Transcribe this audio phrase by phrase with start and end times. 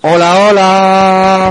[0.00, 1.50] Hola, hola.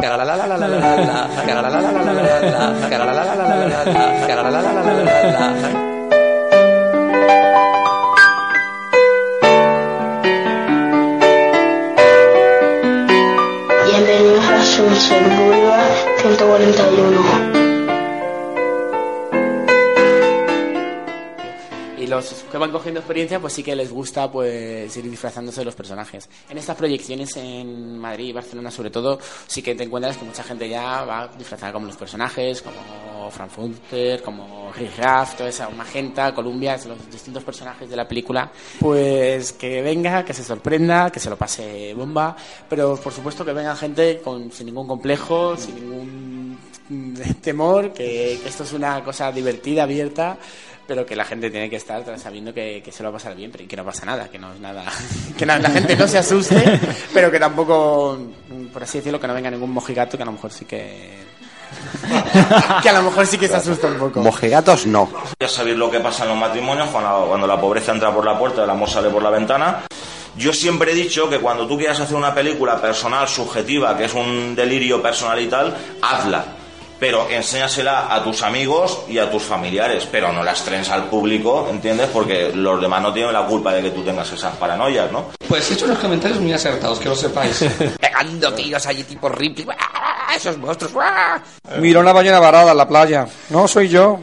[22.18, 25.76] Los que van cogiendo experiencia, pues sí que les gusta pues ir disfrazándose de los
[25.76, 26.30] personajes.
[26.50, 30.44] En estas proyecciones en Madrid y Barcelona, sobre todo, sí que te encuentras que mucha
[30.44, 34.98] gente ya va disfrazada como los personajes, como Frankfurter, como Riff
[35.38, 38.52] toda esa Magenta, Columbia, los distintos personajes de la película.
[38.80, 42.36] Pues que venga, que se sorprenda, que se lo pase bomba,
[42.70, 46.58] pero por supuesto que venga gente con, sin ningún complejo, sin ningún
[47.42, 50.38] temor, que esto es una cosa divertida, abierta
[50.88, 53.36] pero que la gente tiene que estar sabiendo que, que se lo va a pasar
[53.36, 54.86] bien, pero y que no pasa nada, que no es nada,
[55.38, 56.80] que na- la gente no se asuste,
[57.14, 58.18] pero que tampoco,
[58.72, 61.20] por así decirlo, que no venga ningún mojigato, que a lo mejor sí que,
[62.82, 64.22] que a lo mejor sí que se asusta un poco.
[64.22, 65.10] Mojigatos no.
[65.40, 68.38] Ya sabéis lo que pasa en los matrimonios cuando, cuando la pobreza entra por la
[68.38, 69.84] puerta, el amor sale por la ventana.
[70.38, 74.14] Yo siempre he dicho que cuando tú quieras hacer una película personal, subjetiva, que es
[74.14, 76.46] un delirio personal y tal, hazla.
[77.00, 81.68] Pero enséñasela a tus amigos y a tus familiares, pero no la estrenes al público,
[81.70, 82.10] ¿entiendes?
[82.12, 85.26] Porque los demás no tienen la culpa de que tú tengas esas paranoias, ¿no?
[85.48, 87.64] Pues he hecho unos comentarios muy acertados, que lo sepáis.
[88.00, 89.68] pegando tiros allí tipo Ripley.
[89.78, 90.34] ¡Ah!
[90.36, 90.92] Esos monstruos.
[91.00, 91.40] ¡ah!
[91.80, 93.28] Mira una ballena varada en la playa.
[93.50, 94.20] No, soy yo.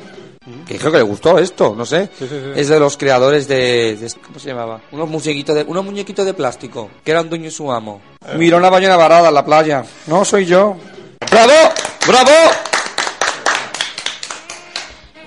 [0.66, 2.10] Que creo que le gustó esto, no sé.
[2.54, 4.78] Es de los creadores de, de- ¿Cómo se llamaba?
[4.92, 8.02] Unos muñequitos de, unos muñequitos de plástico, que eran dueño y su amo.
[8.36, 9.82] Mira una ballena varada en la playa.
[10.06, 10.76] No, soy yo.
[11.30, 11.72] ¡Bravo!
[12.06, 12.30] ¡Bravo!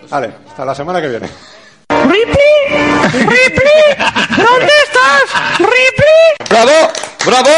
[0.09, 1.29] Vale, hasta la semana que viene.
[1.89, 2.45] ¡Ripley!
[3.13, 4.07] ¡Ripley!
[4.37, 5.59] ¿Dónde estás?
[5.59, 6.49] ¡Ripley!
[6.49, 6.91] ¡Bravo!
[7.25, 7.49] ¡Bravo!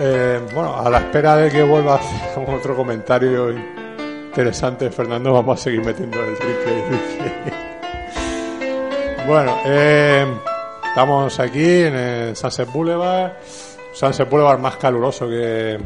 [0.00, 5.32] Eh, bueno, a la espera de que vuelva a hacer como otro comentario interesante, Fernando,
[5.32, 6.82] vamos a seguir metiendo el triple.
[9.26, 10.26] bueno, eh,
[10.88, 13.32] estamos aquí en el Sunset Boulevard.
[13.92, 15.78] Sunset Boulevard más caluroso que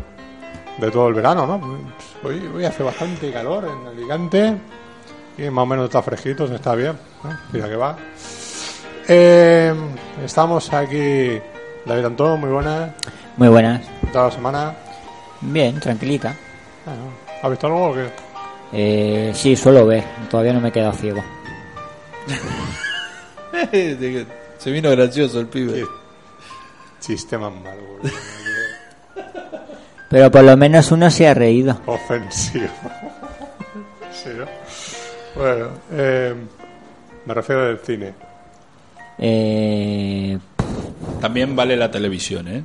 [0.79, 1.79] de todo el verano, ¿no?
[2.25, 4.57] Hoy, hoy hace bastante calor en Alicante
[5.37, 6.97] y más o menos está fresquito, está bien.
[7.23, 7.39] ¿no?
[7.53, 7.97] Mira que va.
[9.07, 9.75] Eh,
[10.25, 11.39] estamos aquí,
[11.85, 12.91] David Antón, muy buenas.
[13.37, 13.83] Muy buenas.
[14.01, 14.88] ¿Qué tal la semana?
[15.41, 16.35] Bien, tranquilita.
[16.85, 17.03] Bueno,
[17.43, 18.09] ¿Has visto algo o qué?
[18.73, 20.05] Eh, sí, suelo ver.
[20.31, 21.23] Todavía no me he quedado ciego.
[24.59, 25.85] Se vino gracioso el pibe.
[27.01, 28.11] Chiste más malo, boludo.
[30.11, 31.81] Pero por lo menos uno se ha reído.
[31.87, 32.67] Ofensivo.
[34.13, 34.47] sí, ¿no?
[35.37, 36.35] Bueno, eh,
[37.27, 38.15] me refiero del cine.
[39.19, 40.39] Eh,
[41.21, 42.63] También vale la televisión, ¿eh?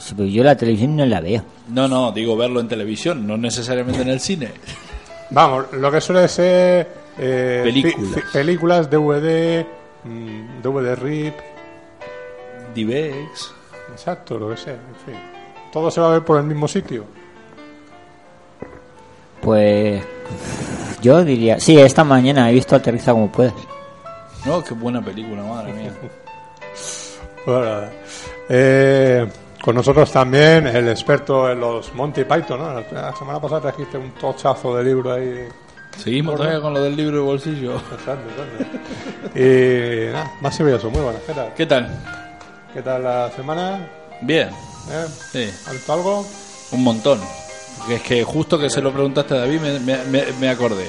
[0.00, 1.42] Sí, pero yo la televisión no la veo.
[1.68, 4.50] No, no, digo verlo en televisión, no necesariamente en el cine.
[5.30, 6.88] Vamos, lo que suele ser...
[7.18, 8.22] eh, Películas.
[8.32, 9.66] películas, DVD,
[10.04, 11.34] mm, DVD RIP,
[12.74, 13.52] Divex.
[13.92, 15.20] exacto, lo que sea, en fin.
[15.72, 17.04] Todo se va a ver por el mismo sitio.
[19.40, 20.02] Pues
[21.02, 21.60] yo diría...
[21.60, 23.52] Sí, esta mañana he visto Aterriza como puedes.
[24.44, 25.92] No, qué buena película, madre mía.
[27.44, 27.92] Bueno, nada.
[28.48, 29.26] Eh,
[29.66, 32.72] con nosotros también el experto en los Monty Python, ¿no?
[32.92, 35.48] La semana pasada trajiste un tochazo de libro ahí.
[35.98, 37.74] Seguimos todavía con lo del libro de bolsillo.
[37.76, 39.38] Exacto, exacto.
[39.38, 41.20] Y nada, más severioso, muy buenas.
[41.26, 41.52] ¿Qué tal?
[41.56, 42.00] ¿Qué tal?
[42.72, 43.88] ¿Qué tal la semana?
[44.20, 44.50] Bien,
[44.88, 45.06] ¿Eh?
[45.32, 46.24] sí, ¿Has visto algo?
[46.70, 47.20] un montón.
[47.90, 50.88] Es que justo que se lo preguntaste a David me, me- me- acordé.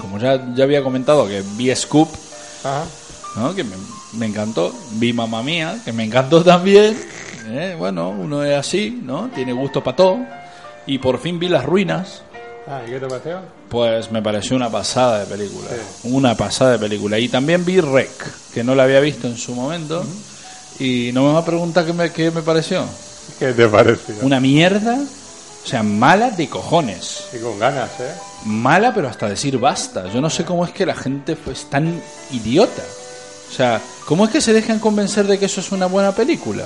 [0.00, 2.08] Como ya, ya había comentado que vi Scoop,
[2.64, 2.84] Ajá.
[3.36, 3.54] ¿No?
[3.54, 3.76] que me,
[4.14, 4.74] me encantó.
[4.92, 6.96] Vi Mamma Mía, que me encantó también.
[7.48, 7.74] ¿eh?
[7.78, 9.28] Bueno, uno es así, ¿no?
[9.34, 10.18] Tiene gusto para todo.
[10.86, 12.22] Y por fin vi Las Ruinas.
[12.66, 13.40] Ah, ¿y qué te pareció?
[13.68, 15.68] Pues me pareció una pasada de película.
[16.04, 17.18] Una pasada de película.
[17.18, 18.10] Y también vi Rec,
[18.52, 20.04] que no la había visto en su momento.
[20.78, 22.84] Y no me va a preguntar qué me, qué me pareció.
[23.38, 24.14] ¿Qué te pareció?
[24.22, 24.98] Una mierda.
[25.64, 27.24] O sea, mala de cojones.
[27.32, 28.12] Y con ganas, ¿eh?
[28.44, 30.08] Mala, pero hasta decir basta.
[30.12, 32.00] Yo no sé cómo es que la gente es tan
[32.32, 32.82] idiota.
[33.52, 36.64] O sea, ¿cómo es que se dejan convencer de que eso es una buena película?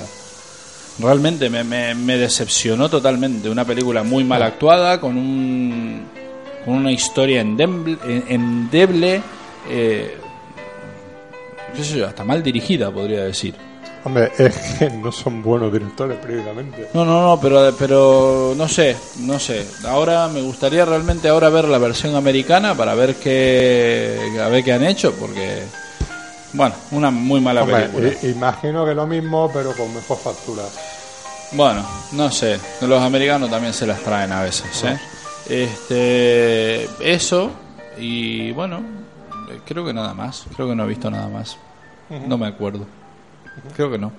[0.99, 3.49] Realmente me, me- me decepcionó totalmente.
[3.49, 6.05] Una película muy mal actuada, con un
[6.65, 9.21] con una historia endemble- en- endeble,
[9.69, 10.17] eh,
[11.75, 13.53] qué sé yo, hasta mal dirigida, podría decir.
[14.03, 16.87] Hombre, es que no son buenos directores, precisamente.
[16.93, 19.65] No, no, no, pero, pero no sé, no sé.
[19.85, 24.73] Ahora me gustaría realmente ahora ver la versión americana para ver qué, a ver qué
[24.73, 25.63] han hecho, porque,
[26.57, 28.29] bueno, una muy mala Hombre, película.
[28.31, 30.63] imagino que lo mismo, pero con mejor factura.
[31.53, 34.99] Bueno, no sé, los americanos también se las traen a veces, ¿eh?
[35.49, 37.51] Este, eso,
[37.97, 38.81] y bueno,
[39.65, 41.57] creo que nada más, creo que no he visto nada más.
[42.27, 42.85] No me acuerdo.
[43.75, 44.11] Creo que no.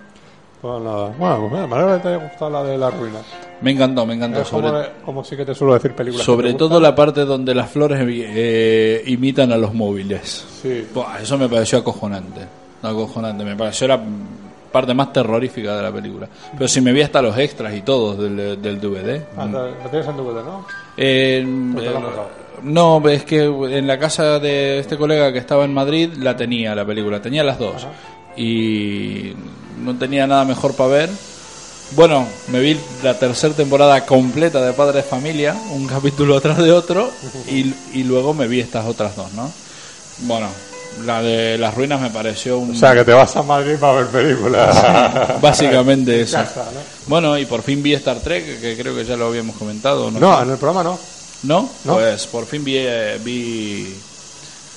[0.61, 1.13] Pues nada.
[1.19, 3.23] Bueno, pues me alegro que te haya gustado la de las ruinas.
[3.61, 4.41] Me encantó, me encantó.
[4.41, 6.25] Es Sobre, como sí que te suelo decir películas.
[6.27, 6.83] sobre todo gustan.
[6.83, 10.47] la parte donde las flores eh, imitan a los móviles.
[10.63, 10.87] Sí.
[10.93, 12.41] Buah, eso me pareció acojonante.
[12.83, 13.45] Acojonante.
[13.45, 14.01] Me pareció la
[14.73, 16.29] parte más terrorífica de la película.
[16.53, 19.23] Pero si me vi hasta los extras y todos del, del DVD.
[19.37, 20.67] Ah, lo tienes en DVD, ¿no?
[20.97, 21.91] Eh, han eh,
[22.63, 26.75] no, es que en la casa de este colega que estaba en Madrid la tenía
[26.75, 27.87] la película, tenía las dos.
[28.39, 29.35] Y
[29.83, 31.11] no tenía nada mejor para ver.
[31.93, 36.71] Bueno, me vi la tercera temporada completa de Padre de Familia, un capítulo atrás de
[36.73, 37.11] otro,
[37.49, 39.51] y, y luego me vi estas otras dos, ¿no?
[40.19, 40.49] Bueno,
[41.05, 42.73] la de las ruinas me pareció un...
[42.73, 45.41] O sea, que te vas a Madrid para ver películas.
[45.41, 46.39] Básicamente eso.
[47.07, 50.11] Bueno, y por fin vi Star Trek, que creo que ya lo habíamos comentado.
[50.11, 50.99] No, No, en el programa no.
[51.45, 51.71] ¿No?
[51.85, 51.95] ¿No?
[51.95, 53.95] Pues por fin vi, eh, vi,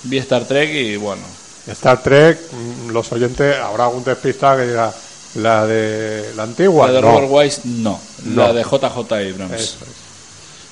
[0.04, 1.24] vi Star Trek y bueno.
[1.68, 4.92] Star Trek, mm, los oyentes, habrá algún despistado que diga
[5.36, 6.88] la de la antigua.
[6.88, 7.12] La de no.
[7.12, 8.00] Robert Wise, no.
[8.26, 8.48] No.
[8.48, 9.52] La de JJ Abrams.
[9.54, 9.78] Es.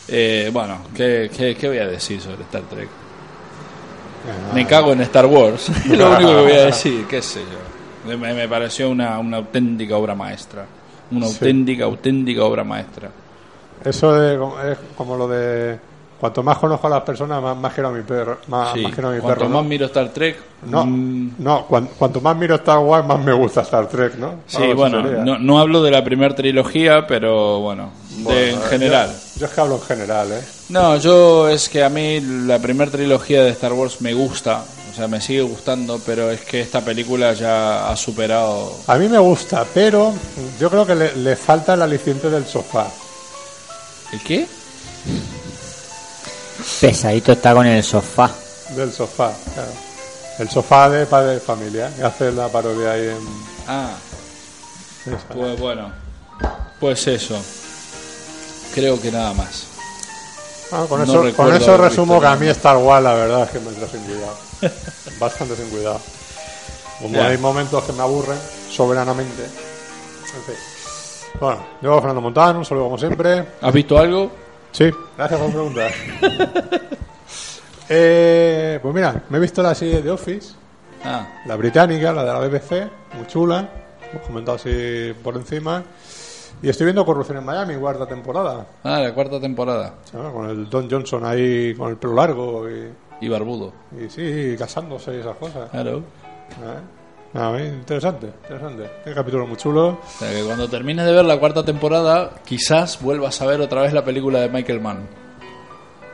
[0.08, 2.88] Eh, bueno, ¿qué, qué, qué voy a decir sobre Star Trek?
[2.88, 5.70] Eh, Me cago en Star Wars.
[5.70, 8.18] es lo único que voy a decir, qué sé yo.
[8.18, 10.66] Me, me pareció una, una auténtica obra maestra.
[11.12, 11.34] Una Sí.
[11.34, 13.10] auténtica, auténtica obra maestra.
[13.84, 14.34] Eso de,
[14.72, 15.80] es como lo de
[16.20, 18.38] cuanto más conozco a las personas, más, más quiero a mi perro.
[18.48, 18.82] Más, Sí.
[18.82, 19.50] más quiero a mi Cuanto perro.
[19.50, 19.70] más ¿no?
[19.70, 23.62] miro Star Trek, No, mm, no cuan- cuanto más miro Star Wars, más me gusta
[23.62, 24.36] Star Trek, ¿no?
[24.48, 27.92] Sí, Algo bueno, no, no hablo de la primera trilogía, pero bueno,
[28.28, 29.10] de- en general.
[29.10, 30.42] Yo, yo es que hablo en general, ¿eh?
[30.70, 34.94] No, yo es que a mí la primera trilogía de Star Wars me gusta, o
[34.94, 38.74] sea, me sigue gustando, pero es que esta película ya ha superado...
[38.88, 40.12] A mí me gusta, pero
[40.60, 42.88] yo creo que le, le falta el aliciente del sofá.
[44.12, 44.46] ¿El qué?
[46.82, 48.30] Pesadito está con el sofá.
[48.76, 49.72] Del sofá, claro.
[50.40, 53.20] El sofá de padre de familia, que hace la parodia ahí en.
[53.68, 53.96] Ah,
[55.06, 55.28] esa.
[55.34, 55.92] pues bueno,
[56.80, 57.42] pues eso.
[58.74, 59.66] Creo que nada más.
[60.72, 62.48] Ah, con no eso, con eso resumo que a mí.
[62.48, 64.38] Star Wars, la verdad es que me entra sin cuidado.
[65.20, 66.00] Bastante sin cuidado.
[67.02, 68.38] Como hay momentos que me aburren
[68.70, 69.44] soberanamente.
[69.44, 70.56] En fin.
[71.40, 73.46] Bueno, yo Fernando Montano, un saludo como siempre.
[73.62, 74.32] ¿Has visto algo?
[74.72, 75.92] Sí, gracias por preguntar.
[77.90, 80.54] eh, pues mira, me he visto la serie de Office,
[81.04, 83.70] Ah, la británica, la de la BBC, muy chula.
[84.12, 85.82] Hemos comentado así por encima.
[86.62, 88.66] Y estoy viendo Corrupción en Miami, cuarta temporada.
[88.84, 89.94] ah, la cuarta temporada.
[90.12, 93.72] Con el Don Johnson ahí con el pelo largo y, Y Barbudo.
[93.98, 95.70] y sí, casándose y esas cosas.
[95.70, 96.00] Claro.
[96.00, 96.99] ¿Eh?
[97.34, 98.90] Bien, interesante, interesante.
[99.04, 99.88] Tiene capítulo muy chulo.
[99.90, 103.82] O sea, que cuando termines de ver la cuarta temporada, quizás vuelvas a ver otra
[103.82, 105.08] vez la película de Michael Mann.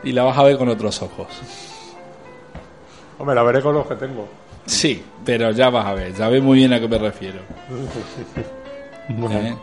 [0.04, 1.28] Y la vas a ver con otros ojos.
[3.18, 4.28] Hombre, la veré con los que tengo.
[4.66, 7.40] Sí, pero ya vas a ver, ya ves muy bien a qué me refiero.
[9.08, 9.40] Bueno.
[9.40, 9.56] ¿eh?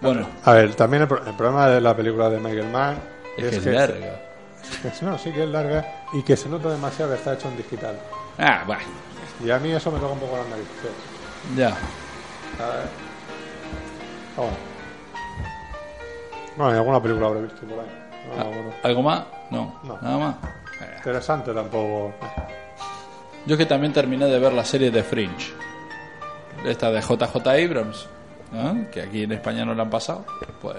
[0.00, 2.96] Bueno, A ver, también el, pro- el problema de la película de Michael Mann
[3.36, 4.20] es, que es larga.
[5.02, 7.98] no, sí que es larga y que se nota demasiado que está hecho en digital.
[8.38, 8.82] Ah, bueno,
[9.44, 10.90] Y a mí eso me toca un poco las narices.
[11.56, 11.68] ya.
[11.68, 12.88] A ver.
[14.36, 14.56] Ah, bueno.
[16.56, 17.86] Bueno, y alguna película habré visto por ahí.
[18.36, 18.74] No, Ah.
[18.82, 19.22] ¿Algo más?
[19.50, 19.98] No, No.
[20.02, 20.36] nada más.
[20.96, 22.12] Interesante tampoco.
[23.46, 25.52] Yo que también terminé de ver la serie de Fringe.
[26.64, 28.06] Esta de JJ Abrams,
[28.92, 30.26] que aquí en España no la han pasado.
[30.60, 30.76] Pues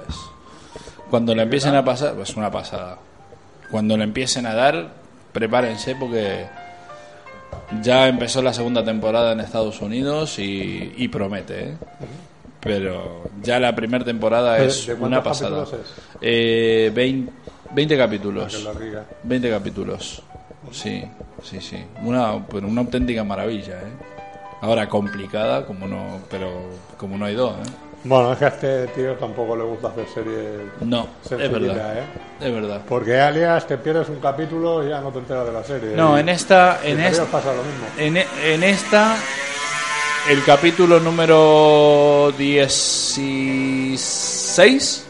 [1.10, 2.98] cuando la empiecen a pasar, pues una pasada.
[3.72, 4.90] Cuando la empiecen a dar,
[5.34, 6.46] prepárense porque
[7.82, 11.70] ya empezó la segunda temporada en Estados Unidos y, y promete.
[11.70, 11.78] ¿eh?
[12.60, 15.64] Pero ya la primera temporada ¿De- es de una pasada.
[15.64, 15.70] es?
[16.22, 17.32] Eh, 20,
[17.74, 18.52] 20 capítulos.
[18.52, 19.06] Que es larga.
[19.24, 20.22] 20 capítulos.
[20.72, 21.04] Sí,
[21.44, 21.78] sí, sí.
[22.04, 23.92] Una, pero una auténtica maravilla, ¿eh?
[24.62, 26.50] Ahora complicada, como no, pero
[26.98, 27.72] como no hay dos, ¿eh?
[28.04, 32.00] Bueno, es que a este tío tampoco le gusta hacer series No, es verdad.
[32.00, 32.04] ¿eh?
[32.40, 32.82] Es verdad.
[32.90, 35.96] Porque alias te pierdes un capítulo y ya no te enteras de la serie.
[35.96, 37.86] No, en esta, en esta, pasa lo mismo.
[37.98, 39.16] en, e- en esta,
[40.30, 45.08] el capítulo número 16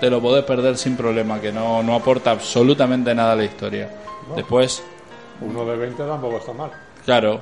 [0.00, 3.88] te lo podés perder sin problema, que no, no aporta absolutamente nada a la historia.
[4.34, 4.82] Después,
[5.42, 6.70] Uno de 20 tampoco está mal.
[7.04, 7.40] Claro,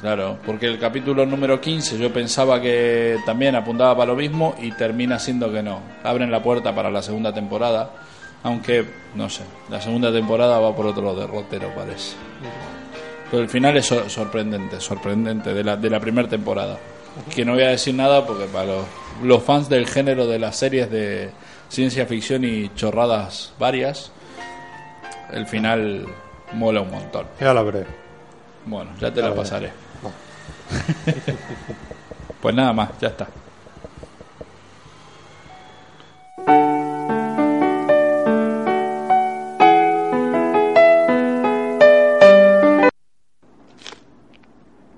[0.00, 4.70] Claro, porque el capítulo número 15 yo pensaba que también apuntaba para lo mismo y
[4.72, 5.80] termina siendo que no.
[6.04, 7.90] Abren la puerta para la segunda temporada,
[8.42, 8.84] aunque,
[9.14, 12.14] no sé, la segunda temporada va por otro derrotero, parece.
[13.30, 16.78] Pero el final es sor- sorprendente, sorprendente, de la, de la primera temporada.
[17.34, 18.84] Que no voy a decir nada porque para los,
[19.24, 21.30] los fans del género de las series de
[21.70, 24.12] ciencia ficción y chorradas varias,
[25.32, 26.06] el final
[26.52, 27.26] mola un montón.
[27.40, 27.86] Ya la veré.
[28.66, 29.40] Bueno, ya te la veré.
[29.40, 29.70] pasaré.
[32.40, 33.26] pues nada más, ya está.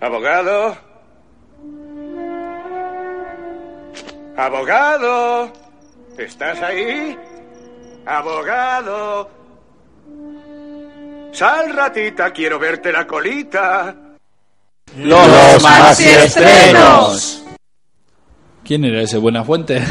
[0.01, 0.77] Abogado.
[4.37, 5.53] Abogado.
[6.17, 7.19] ¿Estás ahí?
[8.07, 9.31] Abogado.
[11.33, 14.08] Sal, ratita, quiero verte la colita.
[14.97, 17.43] Los maxiestrenos.
[18.65, 19.19] ¿Quién era ese?
[19.19, 19.83] ¿Buena Fuente?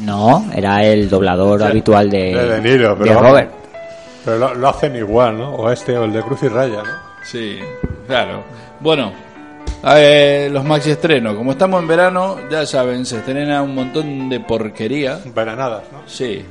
[0.00, 3.50] No, era el doblador habitual de, De De Niro, de pero, Robert.
[4.24, 5.54] pero lo, lo hacen igual, ¿no?
[5.56, 7.10] O este o el de Cruz y Raya, ¿no?
[7.24, 7.58] Sí,
[8.06, 8.42] claro.
[8.80, 9.12] Bueno,
[9.82, 11.34] los maxi estrenos.
[11.36, 15.20] Como estamos en verano, ya saben, se estrena un montón de porquería.
[15.34, 16.02] Veranadas, ¿no?
[16.06, 16.44] Sí.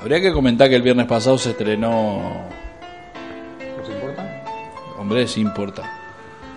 [0.00, 2.42] Habría que comentar que el viernes pasado se estrenó.
[3.78, 4.44] ¿Nos importa?
[4.98, 5.90] Hombre, sí importa.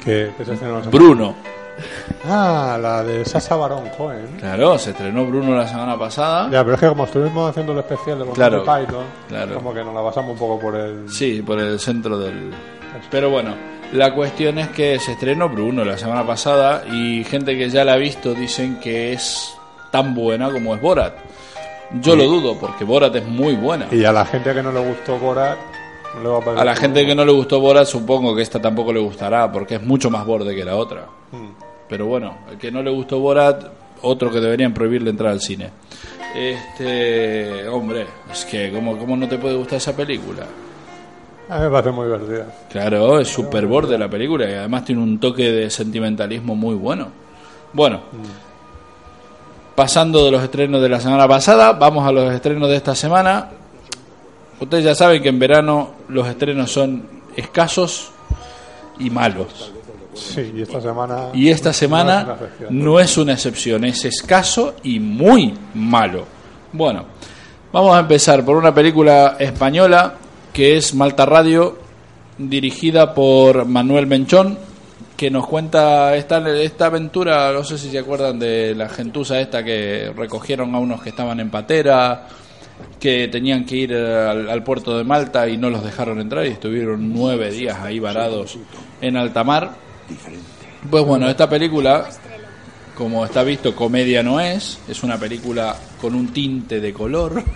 [0.04, 1.36] Que, que se estrenó la Bruno.
[2.26, 4.38] Ah, la de Sasha Baron Cohen.
[4.40, 6.50] Claro, se estrenó Bruno la semana pasada.
[6.52, 9.56] Ya, pero es que como estuvimos haciendo el especial de los Claro, Python, claro.
[9.56, 11.10] como que nos la pasamos un poco por el...
[11.10, 12.52] Sí, por el centro del...
[13.10, 13.56] Pero bueno,
[13.94, 17.94] la cuestión es que se estrenó Bruno la semana pasada y gente que ya la
[17.94, 19.56] ha visto dicen que es
[19.92, 21.14] tan buena como es Borat.
[22.02, 23.88] Yo lo dudo porque Borat es muy buena.
[23.92, 25.58] Y a la gente que no le gustó Borat,
[26.58, 29.76] a la gente que no le gustó Borat supongo que esta tampoco le gustará porque
[29.76, 31.06] es mucho más borde que la otra.
[31.32, 31.50] Hmm.
[31.88, 33.66] Pero bueno, el que no le gustó Borat,
[34.02, 35.70] otro que deberían prohibirle entrar al cine.
[36.36, 40.46] Este, hombre, es que ¿cómo, cómo no te puede gustar esa película?
[41.50, 42.46] A mí me parece muy divertida.
[42.70, 47.08] Claro, es super borde la película y además tiene un toque de sentimentalismo muy bueno.
[47.74, 48.02] Bueno,
[49.76, 53.50] pasando de los estrenos de la semana pasada, vamos a los estrenos de esta semana.
[54.60, 57.04] Ustedes ya saben que en verano los estrenos son
[57.36, 58.12] escasos
[59.00, 59.72] y malos.
[60.14, 61.30] Sí, y esta semana...
[61.34, 62.84] Y esta no es semana una excepción.
[62.84, 66.26] no es una excepción, es escaso y muy malo.
[66.74, 67.06] Bueno,
[67.72, 70.16] vamos a empezar por una película española
[70.52, 71.78] que es Malta Radio,
[72.38, 74.58] dirigida por Manuel Menchón,
[75.16, 79.64] que nos cuenta esta, esta aventura, no sé si se acuerdan de la gentuza esta
[79.64, 82.28] que recogieron a unos que estaban en patera,
[83.00, 86.50] que tenían que ir al, al puerto de Malta y no los dejaron entrar y
[86.50, 88.58] estuvieron nueve días ahí varados
[89.02, 89.76] en alta mar.
[90.90, 92.10] Pues bueno, esta película,
[92.96, 97.44] como está visto, comedia no es, es una película con un tinte de color.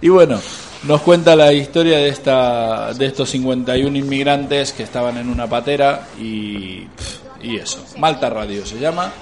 [0.00, 0.38] Y bueno,
[0.82, 6.06] nos cuenta la historia de esta de estos 51 inmigrantes que estaban en una patera
[6.20, 6.86] y
[7.42, 7.84] y eso.
[7.98, 9.12] Malta Radio se llama.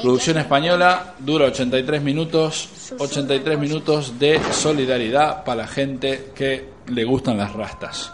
[0.00, 7.38] Producción española, dura 83 minutos, 83 minutos de solidaridad para la gente que le gustan
[7.38, 8.12] las rastas.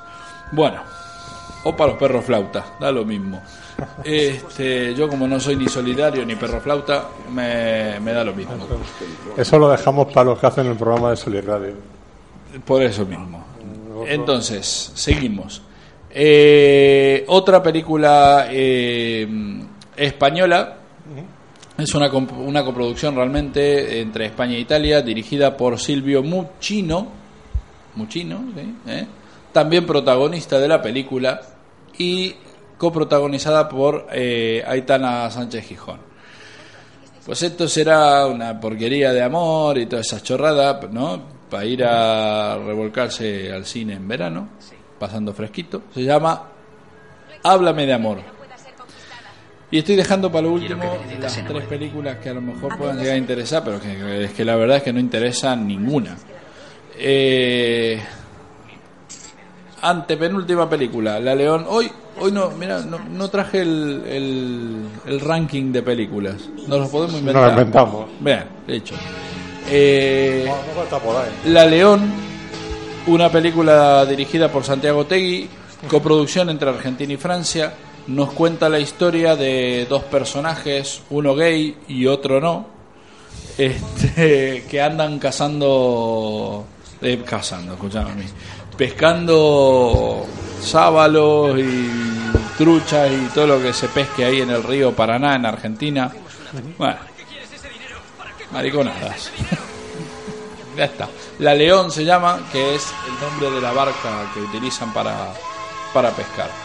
[0.53, 0.81] Bueno,
[1.65, 3.43] o para los perros flauta, da lo mismo.
[4.05, 8.55] Este, yo como no soy ni solidario ni perro flauta, me, me da lo mismo.
[9.37, 11.75] Eso lo dejamos para los que hacen el programa de Solid Radio.
[12.65, 13.45] Por eso mismo.
[14.07, 15.63] Entonces, seguimos.
[16.11, 19.27] Eh, otra película eh,
[19.97, 20.79] española.
[21.77, 27.09] Es una, una coproducción realmente entre España e Italia, dirigida por Silvio Muccino.
[27.97, 28.75] Muccino, ¿sí?
[28.87, 29.07] ¿Eh?
[29.53, 31.41] También protagonista de la película
[31.99, 32.35] y
[32.79, 35.99] coprotagonizada por eh, Aitana Sánchez Gijón.
[37.27, 41.23] Pues esto será una porquería de amor y toda esa chorrada, ¿no?
[41.51, 44.49] Para ir a revolcarse al cine en verano,
[44.99, 45.83] pasando fresquito.
[45.93, 46.51] Se llama
[47.43, 48.34] Háblame de amor.
[49.75, 50.85] Y estoy dejando para lo último
[51.19, 54.45] las tres películas que a lo mejor puedan llegar a interesar, pero que, es que
[54.45, 56.17] la verdad es que no interesan ninguna.
[56.97, 58.01] Eh,
[59.83, 61.67] antepenúltima película, La León.
[61.69, 61.91] Hoy,
[62.21, 66.37] hoy no, mira, no, no traje el, el, el ranking de películas.
[66.69, 67.43] Nos los podemos inventar.
[67.43, 68.07] Nos lo inventamos.
[68.21, 68.95] Vean, de hecho.
[69.69, 70.49] Eh.
[71.47, 72.13] La León,
[73.09, 75.49] una película dirigida por Santiago Tegui,
[75.89, 77.73] coproducción entre Argentina y Francia,
[78.07, 82.67] nos cuenta la historia de dos personajes, uno gay y otro no,
[83.57, 86.65] este, que andan cazando,
[87.01, 88.25] eh, cazando, escuchame a mí,
[88.77, 90.27] pescando
[90.61, 91.91] sábalos y
[92.57, 96.11] truchas y todo lo que se pesque ahí en el río Paraná, en Argentina.
[96.79, 96.99] Bueno,
[98.53, 99.31] mariconadas.
[100.77, 101.09] ya está.
[101.41, 105.33] La León se llama, que es el nombre de la barca que utilizan para,
[105.93, 106.64] para pescar.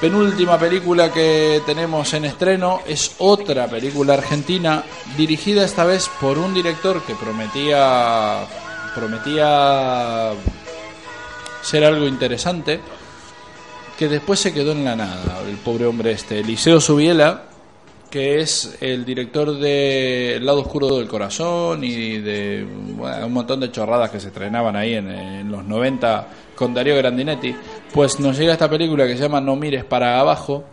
[0.00, 2.82] Penúltima película que tenemos en estreno.
[2.86, 4.84] Es otra película argentina
[5.16, 8.46] dirigida esta vez por un director que prometía
[8.94, 10.30] prometía
[11.62, 12.80] ser algo interesante
[13.98, 17.48] que después se quedó en la nada el pobre hombre este Eliseo Subiela
[18.10, 23.60] que es el director de El lado oscuro del corazón y de bueno, un montón
[23.60, 27.54] de chorradas que se estrenaban ahí en, los 90 con Darío Grandinetti,
[27.92, 30.64] pues nos llega esta película que se llama No mires para abajo,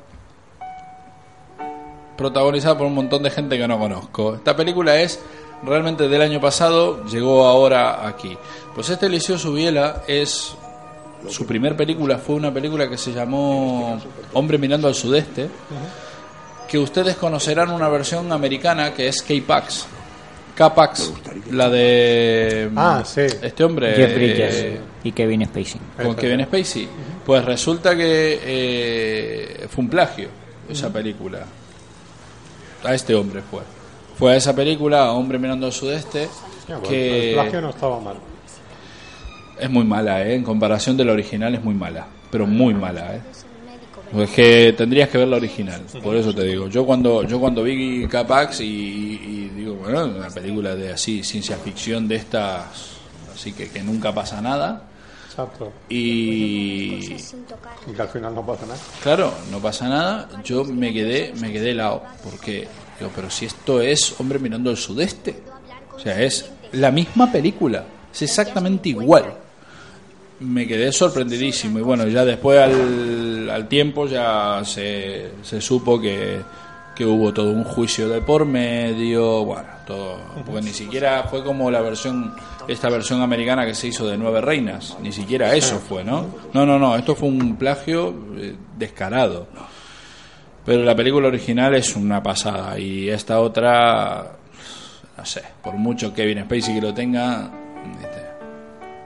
[2.17, 4.35] protagonizada por un montón de gente que no conozco.
[4.35, 5.19] Esta película es
[5.63, 8.37] realmente del año pasado, llegó ahora aquí.
[8.73, 10.55] Pues este Eliseo Subiela es
[11.29, 13.99] su primer película fue una película que se llamó
[14.33, 15.49] Hombre mirando al sudeste,
[16.67, 19.87] que ustedes conocerán una versión americana que es K-Pax.
[20.55, 21.13] K-Pax,
[21.51, 23.21] la de Ah, sí.
[23.41, 25.81] este hombre Jeff Bridges eh, y Kevin Spacey.
[26.01, 26.87] con Kevin Spacey.
[27.25, 30.29] Pues resulta que eh, fue un plagio
[30.69, 31.39] esa película.
[32.83, 33.61] A este hombre fue.
[34.17, 36.29] Fue a esa película, a Hombre mirando al sudeste,
[36.69, 38.15] Ya, bueno, que El plagio no estaba mal.
[39.59, 40.35] es muy mala, ¿eh?
[40.35, 43.21] En comparación de la original es muy mala, pero muy mala, ¿eh?
[44.15, 46.69] Pues que tendrías que ver la original, por eso te digo.
[46.69, 51.57] Yo cuando yo cuando vi Capax y, y digo, bueno, una película de así, ciencia
[51.57, 52.63] ficción de estas,
[53.33, 54.83] así que, que nunca pasa nada.
[55.29, 55.69] Exacto.
[55.89, 57.13] Y
[57.87, 58.79] Y que al final no pasa nada.
[59.03, 60.29] claro, no pasa nada.
[60.45, 64.77] Yo me quedé, me quedé helado, porque digo, pero si esto es Hombre mirando al
[64.77, 65.35] sudeste,
[65.93, 69.39] o sea, es la misma película, es exactamente igual.
[70.39, 76.41] Me quedé sorprendidísimo y bueno, ya después al, al tiempo ya se, se supo que,
[76.95, 81.69] que hubo todo un juicio de por medio, bueno, todo, porque ni siquiera fue como
[81.69, 82.33] la versión,
[82.67, 86.25] esta versión americana que se hizo de Nueve Reinas, ni siquiera eso fue, ¿no?
[86.53, 89.47] No, no, no, esto fue un plagio eh, descarado.
[90.65, 94.31] Pero la película original es una pasada y esta otra,
[95.15, 97.51] no sé, por mucho Kevin Spacey que lo tenga,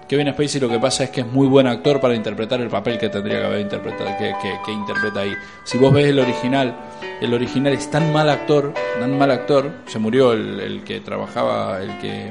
[0.10, 2.98] Kevin Spacey lo que pasa es que es muy buen actor para interpretar el papel
[2.98, 5.34] que tendría que haber interpretado, que, que- que interpreta ahí.
[5.63, 6.76] Si vos ves el original,
[7.22, 11.80] el original es tan mal actor, tan mal actor, se murió el, el que trabajaba,
[11.82, 12.28] el que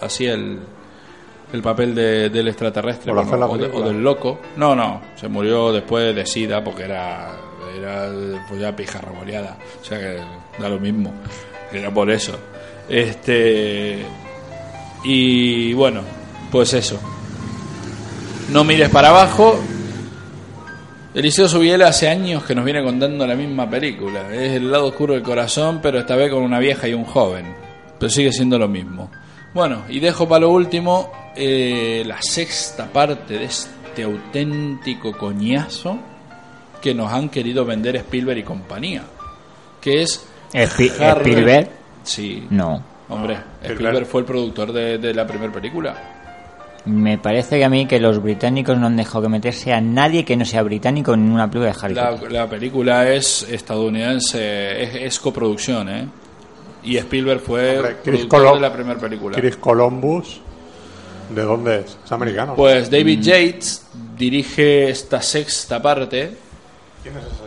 [0.00, 0.60] hacía el,
[1.52, 3.10] el papel de- del extraterrestre
[3.48, 3.84] o, de- película.
[3.86, 4.38] o del loco.
[4.56, 7.32] No, no, se murió después de SIDA porque era,
[7.76, 8.08] era
[8.48, 9.56] pues ya pija remoleada.
[9.82, 10.20] O sea que
[10.62, 11.12] da lo mismo.
[11.72, 12.38] Era por eso.
[12.88, 14.04] Este.
[15.02, 16.02] Y bueno,
[16.52, 17.00] pues eso.
[18.50, 19.58] No mires para abajo.
[21.14, 24.32] Eliseo Subiela hace años que nos viene contando la misma película.
[24.32, 27.46] Es el lado oscuro del corazón, pero esta vez con una vieja y un joven.
[27.98, 29.10] Pero sigue siendo lo mismo.
[29.54, 35.98] Bueno, y dejo para lo último eh, la sexta parte de este auténtico coñazo
[36.82, 39.02] que nos han querido vender Spielberg y compañía.
[39.80, 41.70] Que es Spi- Harry- Spielberg.
[42.04, 42.46] Sí.
[42.50, 42.82] No.
[43.08, 43.72] Hombre, Spielberg.
[43.72, 46.12] Spielberg fue el productor de, de la primera película.
[46.86, 50.24] Me parece que a mí que los británicos no han dejado que meterse a nadie
[50.24, 52.32] que no sea británico en una película de Harry La, Potter.
[52.32, 56.08] la película es estadounidense, es, es coproducción, ¿eh?
[56.84, 59.36] Y Spielberg fue Hombre, productor de la primera película.
[59.36, 60.40] Chris Columbus,
[61.34, 61.98] ¿de dónde es?
[62.04, 62.52] Es americano.
[62.52, 62.56] ¿no?
[62.56, 66.36] Pues David Yates dirige esta sexta parte.
[67.02, 67.45] ¿Quién es ese?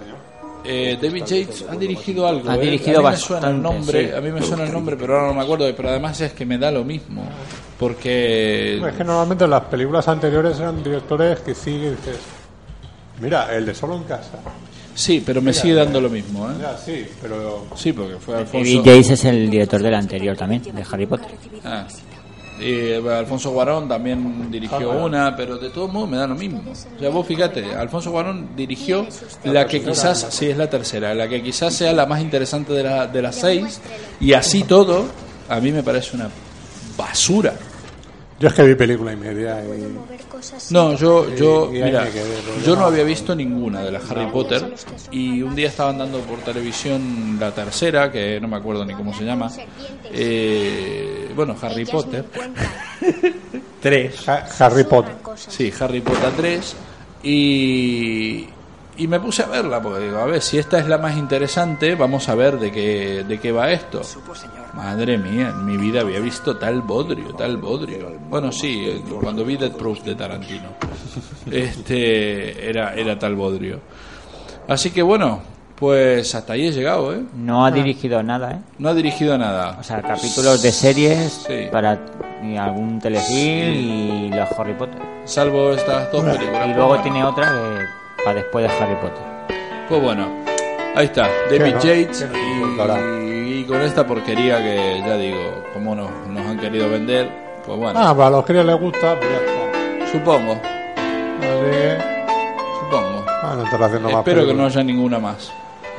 [0.72, 2.48] Eh, David Yates ha dirigido algo.
[2.48, 2.60] Ha ¿eh?
[2.60, 4.16] dirigido a mí me suena el nombre, sí.
[4.16, 5.66] a mí me suena el nombre, pero ahora no me acuerdo.
[5.76, 7.24] Pero además es que me da lo mismo,
[7.80, 12.20] porque Es que normalmente las películas anteriores eran directores que sí dices,
[13.20, 14.38] mira, el de Solo en Casa.
[14.94, 16.54] sí, pero me sigue dando lo mismo, ¿eh?
[16.86, 18.84] Sí, pero Sí, porque fue David Alfonso.
[18.84, 21.32] Yates es el director del anterior también, de Harry Potter.
[21.64, 21.88] Ah.
[22.60, 26.62] Eh, Alfonso Guarón también dirigió una, pero de todos modos me da lo mismo.
[26.96, 29.06] O sea, vos fíjate, Alfonso Guarón dirigió
[29.54, 32.84] la que quizás, sí, es la tercera, la que quizás sea la más interesante de,
[32.84, 33.80] la- de las seis,
[34.20, 35.06] y así todo,
[35.48, 36.30] a mí me parece una
[36.98, 37.54] basura.
[38.40, 39.98] Yo es que vi película y media y
[40.74, 42.08] No, yo, yo, Y- y mira,
[42.66, 44.74] yo no había visto ninguna de las Harry Potter
[45.12, 49.14] y un día estaban dando por televisión la tercera, que no me acuerdo ni cómo
[49.14, 49.52] se llama.
[50.12, 52.26] Eh, bueno, Harry Potter.
[52.32, 52.68] ni cuentan.
[53.82, 54.28] 3.
[54.30, 55.16] Ha- Harry Potter.
[55.36, 56.76] Sí, Harry Potter 3.
[57.24, 58.46] Y,
[58.98, 61.96] y me puse a verla, porque digo, a ver, si esta es la más interesante,
[61.96, 64.02] vamos a ver de qué, de qué va esto.
[64.80, 68.14] Madre mía, en mi vida había visto tal bodrio, tal bodrio.
[68.30, 70.70] Bueno, sí, eh, cuando vi Dead Proof de Tarantino.
[71.52, 73.82] Este era, era tal bodrio.
[74.70, 75.42] Así que bueno,
[75.76, 77.24] pues hasta ahí he llegado, ¿eh?
[77.36, 78.60] No ha dirigido nada, ¿eh?
[78.78, 79.78] No ha dirigido nada.
[79.80, 81.68] O sea, capítulos de series Sí.
[81.72, 82.00] para
[82.42, 85.02] y algún telefilm y los Harry Potter.
[85.26, 86.68] Salvo estas dos películas.
[86.70, 89.24] Y luego tiene otra que para después de Harry Potter.
[89.90, 90.28] Pues bueno,
[90.96, 91.74] ahí está, David.
[91.82, 92.78] Yates y
[93.70, 97.30] con esta porquería que ya digo, como nos, nos han querido vender,
[97.66, 100.12] pues bueno, Ah, para los que les gusta, pues ya está.
[100.12, 101.98] supongo, Así que,
[102.82, 103.26] supongo.
[103.28, 104.76] ah, no estará haciendo más Espero que no películas.
[104.76, 105.52] haya ninguna más.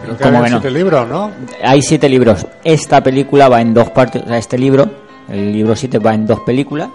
[0.03, 0.61] Creo que ¿Cómo que no?
[0.61, 1.31] siete libros, ¿no?
[1.63, 2.47] Hay siete libros.
[2.65, 4.23] Esta película va en dos partes.
[4.23, 4.89] O sea, este libro,
[5.29, 6.89] el libro 7 va en dos películas.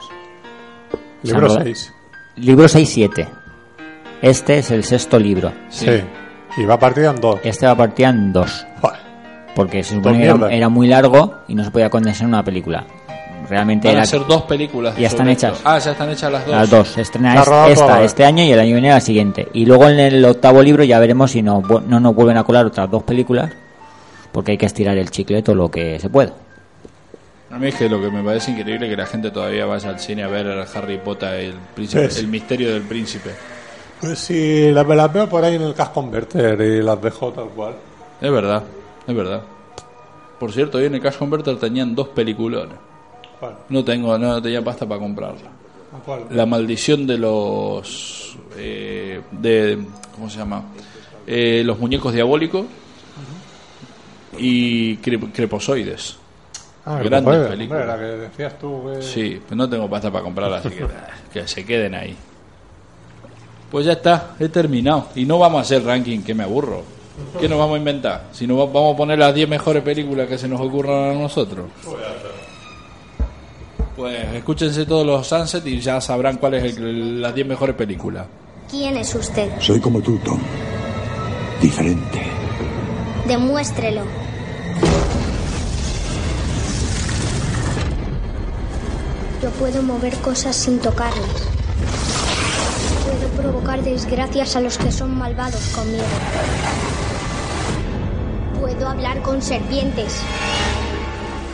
[1.21, 1.93] Libro Se han 6.
[2.37, 3.27] Libro 6 7.
[4.23, 5.51] Este es el sexto libro.
[5.69, 6.01] Sí.
[6.57, 7.39] Y va partida en dos.
[7.43, 8.65] Este va partida en dos.
[8.81, 8.99] Joder.
[9.55, 12.85] Porque se supone que era, muy largo y no se podía condensar en una película.
[13.49, 14.97] Realmente Van a ser dos películas.
[14.97, 15.57] Ya están hechas.
[15.57, 15.69] esto.
[15.69, 16.55] Ah, ya están hechas las dos.
[16.55, 16.87] las dos.
[16.89, 19.47] Se estrena esta este año y el año que viene la siguiente.
[19.53, 22.65] Y luego en el octavo libro ya veremos si no, no nos vuelven a colar
[22.65, 23.51] otras dos películas.
[24.31, 26.33] Porque hay que estirar el chicle todo lo que se pueda.
[27.51, 29.89] A mí es que lo que me parece increíble es que la gente todavía vaya
[29.89, 32.19] al cine a ver a Harry Potter, el, príncipe, Sí, sí.
[32.21, 33.29] el misterio del príncipe.
[34.01, 37.31] Pues si las, me las veo por ahí en el Cash Converter y las dejo
[37.31, 37.75] tal cual.
[38.19, 38.63] Es verdad,
[39.07, 39.41] es verdad.
[40.39, 42.75] Por cierto, hoy en el Cash Converter tenían dos peliculones.
[43.39, 43.55] ¿Cuál?
[43.69, 45.49] No tengo, no tenía pasta para comprarla.
[46.05, 46.25] ¿Cuál?
[46.31, 48.37] La maldición de los.
[48.57, 49.79] eh, de,
[50.15, 50.63] ¿Cómo se llama?
[51.27, 52.65] Eh, los muñecos diabólicos
[54.37, 56.17] y crep- creposoides.
[56.85, 57.83] Ah, Grandes películas.
[57.83, 58.83] hombre, la que decías tú.
[58.93, 60.85] que- Sí, pero no tengo pasta para comprarla, así que,
[61.33, 62.15] que se queden ahí.
[63.71, 65.07] Pues ya está, he terminado.
[65.15, 66.83] Y no vamos a hacer ranking, que me aburro.
[67.39, 68.23] ¿Qué nos vamos a inventar?
[68.31, 71.13] Si no va- vamos a poner las 10 mejores películas que se nos ocurran a
[71.13, 71.65] nosotros.
[73.95, 78.25] Pues escúchense todos los Sunset y ya sabrán cuáles son las 10 mejores películas.
[78.69, 79.49] ¿Quién es usted?
[79.61, 80.39] Soy como tú, Tom.
[81.61, 82.21] Diferente.
[83.27, 84.01] Demuéstrelo.
[89.41, 91.47] Yo puedo mover cosas sin tocarlas.
[93.05, 96.03] Puedo provocar desgracias a los que son malvados conmigo.
[98.65, 100.19] Puedo hablar con serpientes.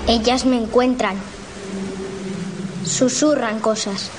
[0.07, 1.17] Ellas me encuentran.
[2.85, 4.09] Susurran cosas.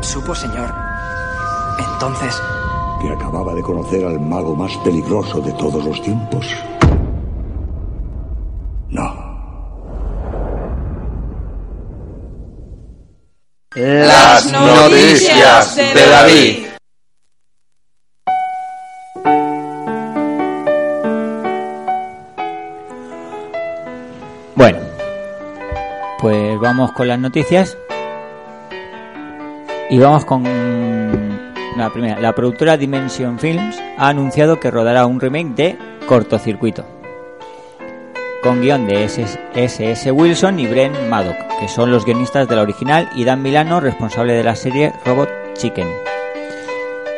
[0.00, 0.72] Supo, señor.
[1.92, 2.34] Entonces,
[3.02, 6.46] Que acababa de conocer al mago más peligroso de todos los tiempos.
[13.74, 16.66] Las noticias de David.
[24.54, 24.78] Bueno,
[26.18, 27.78] pues vamos con las noticias.
[29.88, 30.44] Y vamos con
[31.78, 32.20] la primera.
[32.20, 37.01] La productora Dimension Films ha anunciado que rodará un remake de Cortocircuito.
[38.42, 40.10] Con guion de S.S.
[40.10, 44.32] Wilson y Bren Maddock, que son los guionistas de la original, y Dan Milano, responsable
[44.32, 45.88] de la serie Robot Chicken.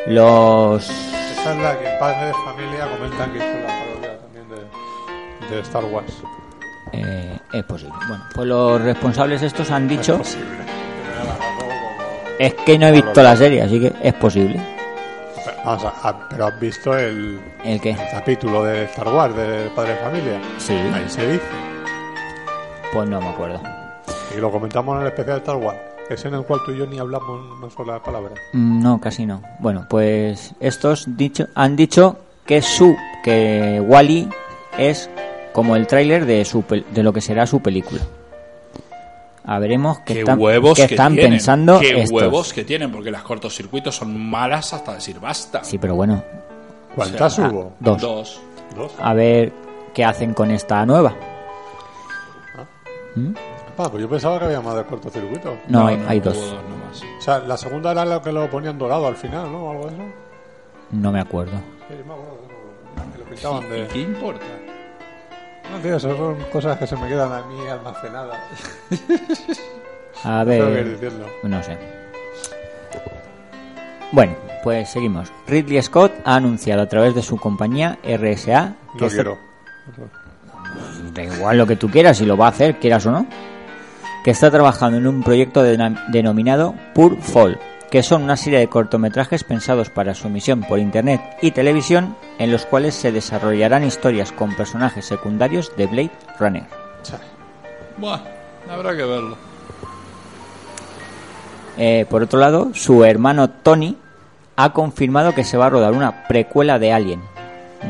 [0.09, 4.45] Los Esa es la que en Padre de Familia comentan que hizo la parodia también
[4.51, 6.13] de, de Star Wars.
[6.93, 7.95] Eh, es posible.
[8.07, 10.21] Bueno, pues los responsables estos han dicho.
[12.39, 14.74] Es que no he visto la serie, así que es posible.
[16.31, 17.91] Pero, has visto el, ¿El qué?
[17.91, 20.41] el capítulo de Star Wars de Padre de Familia.
[20.59, 20.75] Sí.
[20.75, 21.45] Ahí se dice.
[22.93, 23.61] Pues no me acuerdo.
[24.37, 25.79] Y lo comentamos en el especial de Star Wars.
[26.11, 28.33] Es en el cual tú y yo ni hablamos una sola palabra.
[28.53, 29.43] Mm, No, casi no.
[29.59, 34.29] Bueno, pues estos dicho, han dicho que su que Wally
[34.77, 35.09] es
[35.55, 38.03] como el tráiler de su de lo que será su película.
[39.47, 41.33] A veremos qué, Qué están, huevos qué que están tienen.
[41.33, 42.11] pensando Qué estos.
[42.13, 45.63] huevos que tienen, porque las cortocircuitos son malas hasta decir basta.
[45.65, 46.23] Sí, pero bueno.
[46.95, 47.73] ¿Cuántas Ah, hubo?
[47.81, 48.01] dos.
[48.01, 48.41] Dos.
[48.75, 48.93] Dos.
[49.01, 49.53] A ver
[49.93, 51.15] qué hacen con esta nueva.
[53.77, 55.57] Ah, pues yo pensaba que había más de cortocircuito.
[55.69, 56.37] No, hay, hay dos.
[56.37, 57.03] hubo dos nomás.
[57.19, 59.71] O sea, la segunda era lo que lo ponían dorado al final, ¿no?
[59.71, 60.03] Algo de eso.
[60.93, 61.53] No me acuerdo.
[61.89, 62.39] Sí, me acuerdo
[63.13, 63.87] que lo pintaban de...
[63.89, 64.45] ¿Qué importa?
[65.73, 68.39] No, tío, eso son cosas que se me quedan a mí almacenadas.
[70.25, 70.99] A ver.
[71.43, 71.79] No sé.
[74.13, 75.33] Bueno, pues seguimos.
[75.47, 79.39] Ridley Scott ha anunciado a través de su compañía RSA que No.
[81.13, 83.27] Da igual lo que tú quieras, si lo va a hacer, quieras o no.
[84.25, 87.59] que está trabajando en un proyecto denominado Pure Fall,
[87.95, 92.51] que son una serie de cortometrajes pensados para su emisión por internet y televisión, en
[92.51, 96.65] los cuales se desarrollarán historias con personajes secundarios de Blade Runner.
[97.97, 98.19] Buah,
[98.69, 99.37] habrá que verlo.
[101.77, 103.97] Eh, por otro lado, su hermano Tony
[104.57, 107.23] ha confirmado que se va a rodar una precuela de Alien,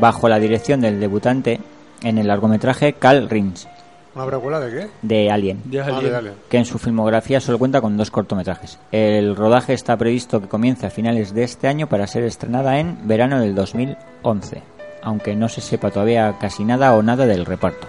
[0.00, 1.60] bajo la dirección del debutante
[2.02, 3.66] en el largometraje Carl Rins,
[4.14, 4.88] ¿Una precuela de qué?
[5.02, 6.10] de Alien, De Ah, Alien.
[6.12, 6.34] de Alien.
[6.48, 8.78] que en su filmografía solo cuenta con dos cortometrajes.
[8.92, 13.08] El rodaje está previsto que comience a finales de este año para ser estrenada en
[13.08, 14.62] verano del 2011,
[15.02, 17.86] aunque no se sepa todavía casi nada o nada del reparto.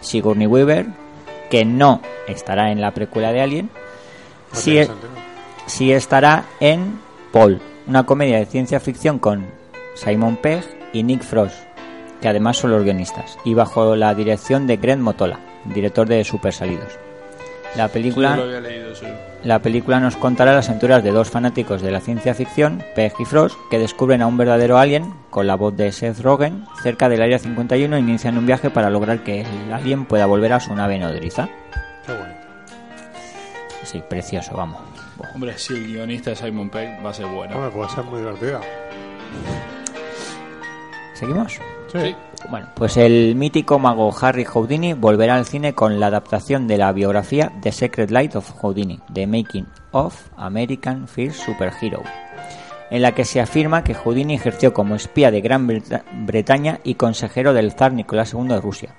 [0.00, 0.86] Sigourney Weaver,
[1.50, 3.70] que no estará en la precuela de Alien,
[4.52, 4.88] No e-
[5.66, 6.98] sí estará en
[7.30, 9.44] Paul, una comedia de ciencia ficción con
[9.94, 11.56] Simon Pegg y Nick Frost,
[12.22, 16.54] que además son los guionistas, y bajo la dirección de Greg Motola, director de Super
[16.54, 16.96] Salidos.
[17.76, 19.06] La película, Sí, lo había leído, sí.
[19.44, 23.24] la película nos contará las aventuras de dos fanáticos de la ciencia ficción, Pegg y
[23.24, 27.22] Frost, que descubren a un verdadero alien, con la voz de Seth Rogen, cerca del
[27.22, 30.74] Área 51 e inician un viaje para lograr que el alien pueda volver a su
[30.74, 31.48] nave nodriza.
[32.06, 32.38] Qué bonito.
[33.84, 34.78] Sí, precioso, vamos.
[35.34, 37.56] Hombre, si el guionista de Simon Pegg va a ser bueno.
[37.56, 38.60] Hombre, puede ser muy divertida.
[41.14, 41.58] ¿Seguimos?
[41.92, 42.14] Sí.
[42.50, 46.90] Bueno, pues el mítico mago Harry Houdini volverá al cine con la adaptación de la
[46.92, 52.02] biografía The Secret Light of Houdini, The Making of American First Superhero,
[52.90, 56.94] en la que se afirma que Houdini ejerció como espía de Gran Breta- Bretaña y
[56.94, 58.94] consejero del zar Nicolás II de Rusia.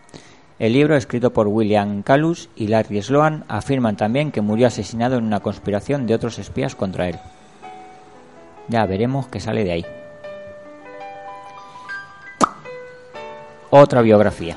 [0.60, 5.26] El libro, escrito por William Calus y Larry Sloan, afirman también que murió asesinado en
[5.26, 7.18] una conspiración de otros espías contra él.
[8.70, 9.86] Ya veremos qué sale de ahí.
[13.76, 14.56] Otra biografía.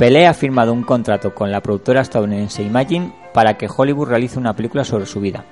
[0.00, 4.56] Pelé ha firmado un contrato con la productora estadounidense Imagine para que Hollywood realice una
[4.56, 5.44] película sobre su vida.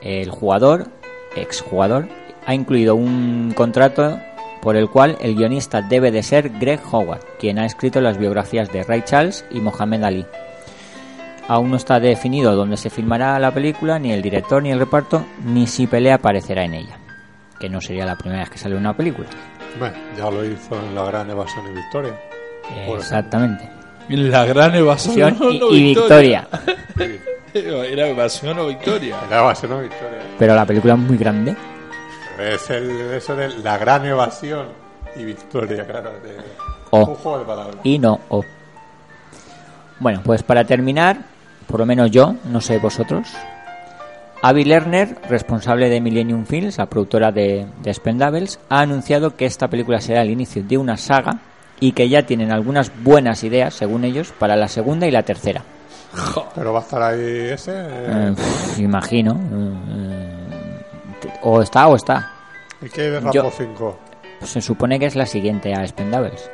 [0.00, 0.88] El jugador,
[1.36, 2.08] exjugador,
[2.46, 4.18] ha incluido un contrato
[4.62, 8.72] por el cual el guionista debe de ser Greg Howard, quien ha escrito las biografías
[8.72, 10.26] de Ray Charles y Mohamed Ali.
[11.48, 15.26] Aún no está definido dónde se filmará la película, ni el director, ni el reparto,
[15.44, 16.98] ni si Pelé aparecerá en ella.
[17.60, 19.28] Que no sería la primera vez que sale una película.
[19.78, 22.12] Bueno, ya lo hizo en La Gran Evasión y Victoria.
[22.88, 23.68] Exactamente.
[24.08, 26.46] La gran evasión y- o y victoria.
[27.54, 29.16] Era evasión o victoria.
[29.30, 30.18] La Evasión o Victoria.
[30.38, 31.56] Pero la película es muy grande.
[32.38, 34.66] Es el, eso de La Gran Evasión
[35.16, 36.10] y Victoria, claro.
[36.22, 36.36] de-
[36.90, 36.98] O.
[37.06, 37.76] Un juego de palabras.
[37.82, 38.44] Y no o.
[39.98, 41.16] Bueno, pues para terminar,
[41.66, 43.26] por lo menos yo, no sé vosotros.
[44.48, 49.66] Avi Lerner, responsable de Millennium Films, la productora de, de Spendables, ha anunciado que esta
[49.66, 51.40] película será el inicio de una saga
[51.80, 55.62] y que ya tienen algunas buenas ideas, según ellos, para la segunda y la tercera.
[56.54, 57.18] Pero va a estar ahí
[57.50, 57.72] ese.
[57.72, 59.32] Eh, eh, pff, imagino.
[59.32, 60.80] eh,
[61.42, 62.30] o está o está.
[62.80, 63.98] ¿Y qué hay de Rambo yo- 5?
[64.38, 66.48] Pues se supone que es la siguiente a Spendables.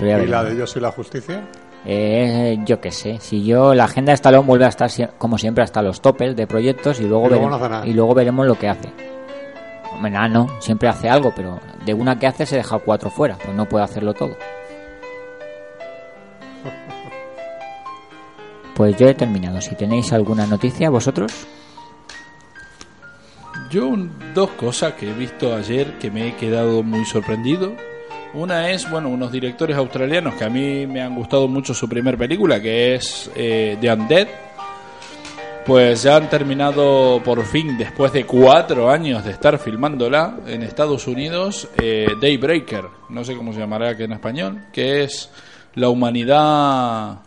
[0.00, 1.42] ¿Y la de Yo soy la justicia?
[1.84, 5.62] Eh, yo qué sé, si yo la agenda de Stallone vuelve a estar como siempre
[5.64, 7.86] hasta los topes de proyectos y luego, Y luego veremos, no hace nada.
[7.86, 8.92] y luego veremos lo que hace.
[9.94, 13.36] Hombre, nada, no, siempre hace algo, pero de una que hace se deja cuatro fuera,
[13.42, 14.36] pues no puede hacerlo todo.
[18.74, 19.60] Pues yo he terminado.
[19.60, 21.32] Si tenéis alguna noticia vosotros,
[23.70, 27.72] Yo un- dos cosas que he visto ayer que me he quedado muy sorprendido.
[28.34, 32.18] Una es, bueno, unos directores australianos que a mí me han gustado mucho su primer
[32.18, 34.28] película, que es eh, The Undead.
[35.64, 41.06] Pues ya han terminado por fin, después de cuatro años de estar filmándola en Estados
[41.06, 45.30] Unidos, eh, Daybreaker, no sé cómo se llamará aquí en español, que es
[45.74, 47.18] la humanidad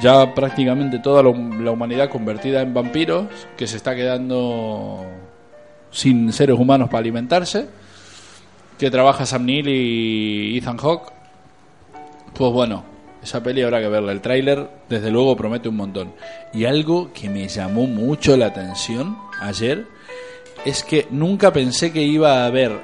[0.00, 5.04] ya prácticamente toda la humanidad convertida en vampiros, que se está quedando
[5.90, 7.66] sin seres humanos para alimentarse,
[8.78, 11.12] que trabaja Sam Neill y Ethan Hawke.
[12.34, 12.84] Pues bueno,
[13.22, 14.12] esa peli habrá que verla.
[14.12, 16.12] El tráiler, desde luego, promete un montón.
[16.52, 19.86] Y algo que me llamó mucho la atención ayer
[20.64, 22.78] es que nunca pensé que iba a haber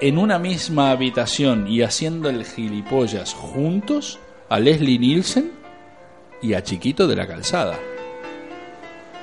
[0.00, 4.18] en una misma habitación y haciendo el gilipollas juntos
[4.48, 5.52] a Leslie Nielsen
[6.42, 7.78] y a Chiquito de la Calzada.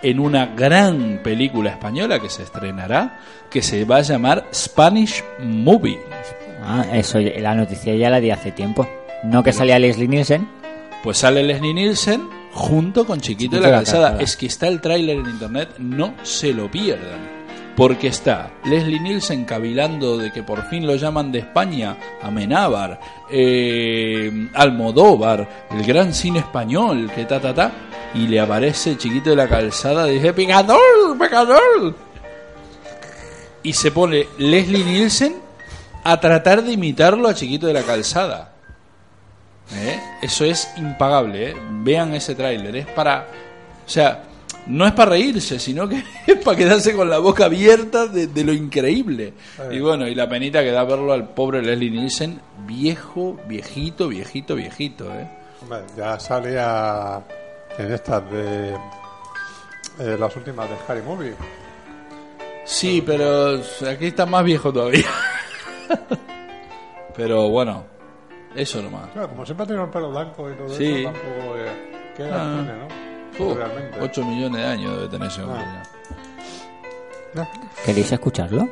[0.04, 6.00] En una gran película española que se estrenará, que se va a llamar Spanish Movie.
[6.62, 8.88] ah, eso la noticia ya la di hace tiempo.
[9.24, 10.48] No que salía Leslie Nielsen,
[11.02, 14.18] Pues sale Leslie Nielsen junto con Chiquito, de la, calzada.
[14.20, 17.44] Es que está el tráiler en internet, no se lo pierdan.
[17.76, 23.00] Porque está Leslie Nielsen cavilando de que por fin lo llaman de España, Amenábar,
[23.32, 27.72] eh, Almodóvar, el gran cine español, que ta ta ta.
[28.14, 31.96] Y le aparece chiquito de la calzada, dije, picador, picador.
[33.64, 35.36] Y se pone Leslie Nielsen
[36.04, 38.54] a tratar de imitarlo a chiquito de la calzada.
[39.74, 40.00] ¿Eh?
[40.22, 41.56] Eso es impagable, ¿eh?
[41.82, 43.28] vean ese tráiler, es para...
[43.86, 44.24] O sea,
[44.68, 48.44] no es para reírse, sino que es para quedarse con la boca abierta de, de
[48.44, 49.34] lo increíble.
[49.72, 54.56] Y bueno, y la penita que da verlo al pobre Leslie Nielsen, viejo, viejito, viejito,
[54.56, 55.06] viejito.
[55.14, 55.28] ¿eh?
[55.62, 57.24] Hombre, ya salía
[57.78, 58.74] en estas de
[60.00, 61.36] eh, las últimas de Harry Movie.
[62.66, 63.60] Sí, pero
[63.90, 65.06] aquí está más viejo todavía.
[67.16, 67.84] pero bueno,
[68.56, 69.10] eso nomás.
[69.12, 71.02] Claro, como siempre ha tenido el pelo blanco y todo Sí.
[71.02, 72.64] eso, tampoco eh, ¿qué edad Ah.
[72.64, 72.88] tiene, ¿no?
[73.46, 73.98] Uh, Realmente.
[74.00, 75.64] 8 millones de años debe tener ese hombre.
[75.66, 75.84] Ah.
[77.36, 77.50] ya.
[77.84, 78.70] ¿Queréis escucharlo?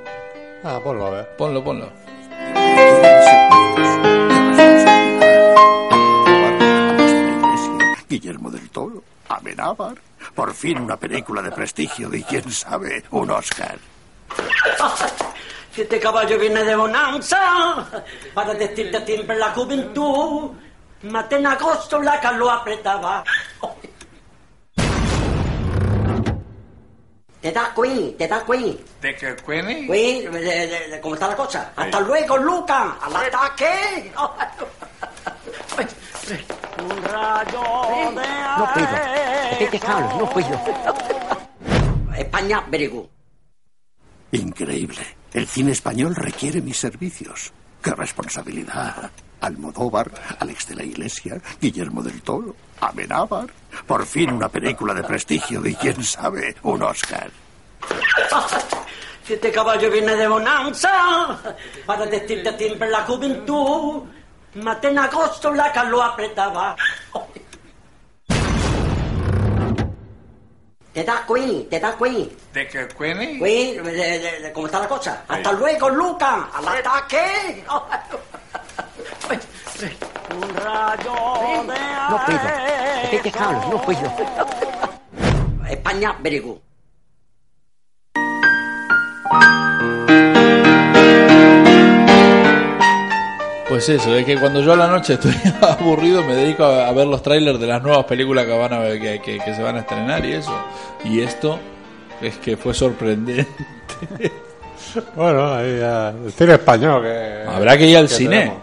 [0.64, 1.36] Ah, ponlo a ver.
[1.36, 1.90] Ponlo, ponlo.
[8.12, 9.96] Guillermo del Toro, Amenábar.
[10.36, 13.80] Por fin una película de prestigio y quién sabe, un Oscar.
[15.74, 17.88] Si este caballo viene de bonanza,
[18.34, 20.52] para decirte siempre la juventud,
[21.04, 23.24] maté en agosto la que lo apretaba.
[27.42, 28.78] Te da Queen, te da Queen.
[29.02, 29.88] ¿De qué, Queenie?
[29.88, 31.72] Queen, de- de- de- ¿cómo está la cosa?
[31.76, 34.12] Hasta luego, Luca, al ataque.
[36.82, 37.62] Un rayo
[38.12, 38.96] de No puedo.
[39.52, 40.62] Estoy quejado, no puedo.
[42.18, 43.06] España, good.
[44.32, 45.02] Increíble.
[45.34, 47.54] El cine español requiere mis servicios.
[47.82, 49.12] ¡Qué responsabilidad!
[49.42, 53.48] Almodóvar, Alex de la Iglesia, Guillermo del Toro, Amenábar.
[53.88, 57.32] Por fin una película de prestigio y quién sabe, un Oscar.
[59.24, 61.40] Si este caballo viene de bonanza,
[61.86, 64.04] para decirte siempre la juventud,
[64.56, 66.76] maté en agosto la lo apretaba.
[70.94, 72.30] Te da Queen, te da Queen.
[72.54, 73.40] ¿De qué, Queenie?
[73.40, 75.24] Queen, de- de- de- ¿cómo está la cosa?
[75.28, 77.64] Hasta luego, Luca, al ataque.
[80.34, 81.14] Un rayo
[81.64, 82.40] de No puedo.
[83.04, 84.12] Estoy quejado, no puedo.
[85.70, 86.40] España, very
[93.72, 96.92] Pues eso, es que cuando yo a la noche estoy aburrido me dedico a, a
[96.92, 99.64] ver los trailers de las nuevas películas que van a ver, que, que- que se
[99.64, 100.54] van a estrenar y eso.
[101.06, 101.58] Y esto
[102.22, 103.48] es que fue sorprendente.
[105.16, 106.10] Bueno, ahí ya.
[106.10, 107.44] El cine español que.
[107.48, 108.40] Habrá que ir al cine.
[108.40, 108.58] tenemos.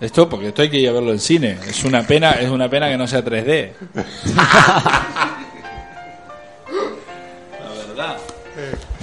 [0.00, 1.58] Esto porque esto hay que ir a verlo en cine.
[1.68, 3.72] Es una pena, es una pena que no sea 3D.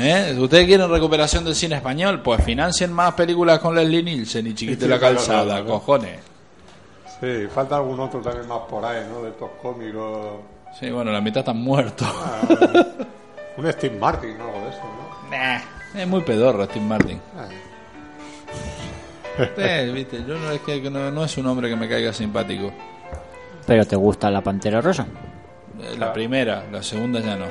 [0.03, 0.35] ¿Eh?
[0.39, 2.21] ¿Ustedes quieren recuperación del cine español?
[2.21, 5.79] Pues financien más películas con Leslie Nielsen y Chiquito de la Calzada, claro, claro.
[5.79, 6.19] cojones.
[7.19, 9.21] Sí, falta algún otro también más por ahí, ¿no?
[9.21, 10.37] De estos cómicos.
[10.79, 12.07] Sí, bueno, la mitad están muertos.
[12.11, 12.41] Ah,
[13.57, 15.29] un Steve Martin, algo de eso, ¿no?
[15.37, 15.59] Nah,
[16.01, 17.21] es muy pedorro Steve Martin.
[17.37, 17.47] Ah.
[19.57, 22.71] Eh, viste, yo no es que no, no es un hombre que me caiga simpático.
[23.67, 25.05] Pero te gusta la Pantera Rosa.
[25.79, 27.45] Eh, La primera, la segunda ya no.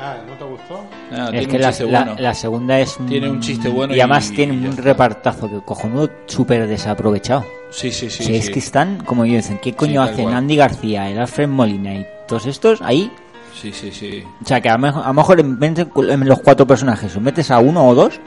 [0.00, 0.84] Ah, ¿no te gustó?
[1.12, 2.16] Ah, es que la, bueno.
[2.18, 5.60] la segunda es Tiene un chiste bueno y además y- tiene y un repartazo que
[5.64, 8.22] cojonudo súper desaprovechado Sí, sí, sí.
[8.22, 8.52] O sea, es sí.
[8.52, 10.36] que están como yo dicen qué coño tal hacen cual.
[10.36, 13.10] Andy García el Alfred Molina y todos estos ahí
[13.54, 14.24] Sí, sí, sí.
[14.42, 16.66] o sea que a lo mejor, a lo mejor en vez de en los cuatro
[16.66, 18.20] personajes os metes a uno o dos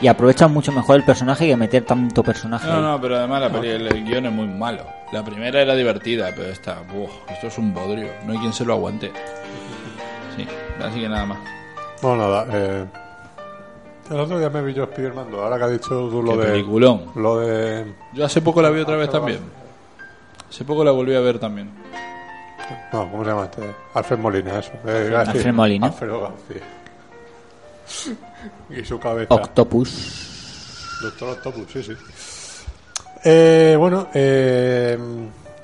[0.00, 2.80] y aprovechan mucho mejor el personaje que meter tanto personaje No, ahí.
[2.82, 4.84] no, pero además la peli- el, el guion es muy malo.
[5.12, 8.08] La primera era divertida, pero esta, uf, esto es un bodrio.
[8.26, 9.12] No hay quien se lo aguante.
[10.36, 10.44] Sí,
[10.82, 11.38] así que nada más.
[12.00, 12.46] Bueno, nada.
[12.52, 12.84] Eh,
[14.10, 16.38] el otro día me vi yo Spiderman 2, ahora que has dicho tú lo Qué
[16.38, 16.44] de.
[16.52, 17.06] peliculón.
[17.16, 17.94] Lo de.
[18.12, 19.40] Yo hace poco la vi otra vez también.
[20.48, 21.70] Hace poco la volví a ver también.
[22.92, 23.62] No, ¿cómo se llama este?
[23.94, 24.72] Alfred Molina, eso.
[24.86, 25.86] Eh, Alfred Molina.
[25.86, 26.66] Alfredo García.
[28.70, 29.32] Y su cabeza.
[29.34, 31.92] Octopus Doctor Octopus, sí, sí.
[33.24, 34.98] Eh, bueno, eh,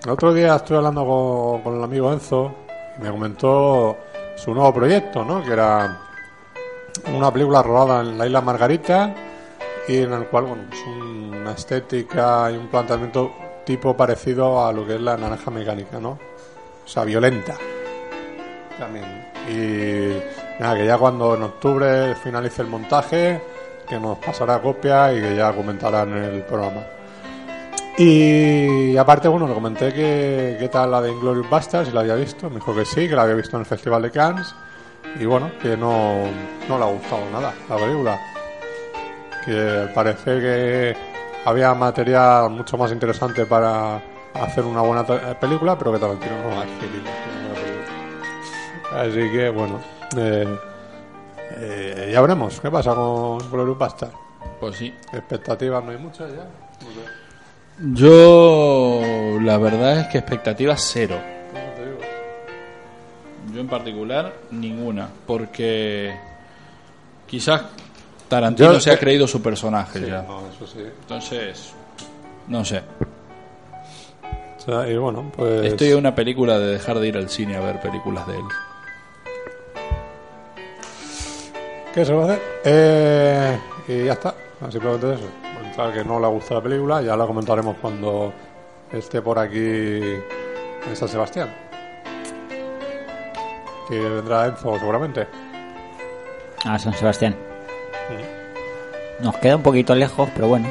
[0.05, 2.53] el otro día estuve hablando con, con el amigo Enzo
[2.99, 3.97] y me comentó
[4.39, 5.43] su nuevo proyecto, ¿no?
[5.43, 5.99] Que era
[7.13, 9.15] una película rodada en la isla Margarita
[9.87, 13.33] y en el cual, bueno, es una estética y un planteamiento
[13.65, 16.11] tipo parecido a lo que es la naranja mecánica, ¿no?
[16.85, 17.57] O sea, violenta
[18.79, 19.27] también.
[19.49, 23.41] Y nada, que ya cuando en octubre finalice el montaje,
[23.89, 26.98] que nos pasará copia y que ya comentarán en el programa.
[27.99, 32.15] Y aparte, bueno, le comenté que qué tal la de Inglourious Basterds, si la había
[32.15, 32.49] visto.
[32.49, 34.55] Me dijo que sí, que la había visto en el Festival de Cannes.
[35.19, 36.25] Y bueno, que no,
[36.69, 38.21] no le ha gustado nada la película.
[39.45, 39.53] Que
[39.89, 40.97] al parecer que
[41.45, 44.01] había material mucho más interesante para
[44.35, 47.03] hacer una buena te- película, pero que Tarantino no va a escribir.
[48.95, 49.81] Así que, bueno,
[50.17, 50.59] eh,
[51.57, 54.13] eh, ya veremos qué pasa con Glorious Bastard.
[54.61, 54.95] Pues sí.
[55.13, 56.47] Expectativas no hay muchas ya.
[57.81, 59.01] Yo,
[59.41, 61.17] la verdad es que expectativas cero.
[63.55, 65.09] Yo en particular, ninguna.
[65.27, 66.15] Porque
[67.27, 67.63] quizás
[68.29, 70.23] Tarantino Yo- se ha creído su personaje sí, ya.
[70.23, 70.81] no, eso sí.
[70.81, 71.73] Entonces,
[72.49, 72.83] no sé.
[74.59, 75.65] O sea, y bueno, pues.
[75.67, 78.45] Estoy en una película de dejar de ir al cine a ver películas de él.
[81.95, 82.43] ¿Qué se va a hacer?
[82.65, 83.59] Eh,
[83.89, 84.35] y ya está.
[84.71, 85.48] Simplemente eso.
[85.79, 87.01] Comentar que no le gusta la película.
[87.03, 88.33] Ya la comentaremos cuando
[88.93, 91.55] esté por aquí en San Sebastián.
[93.89, 95.29] Que vendrá Enzo seguramente.
[96.65, 97.37] A San Sebastián.
[99.21, 100.67] Nos queda un poquito lejos, pero bueno.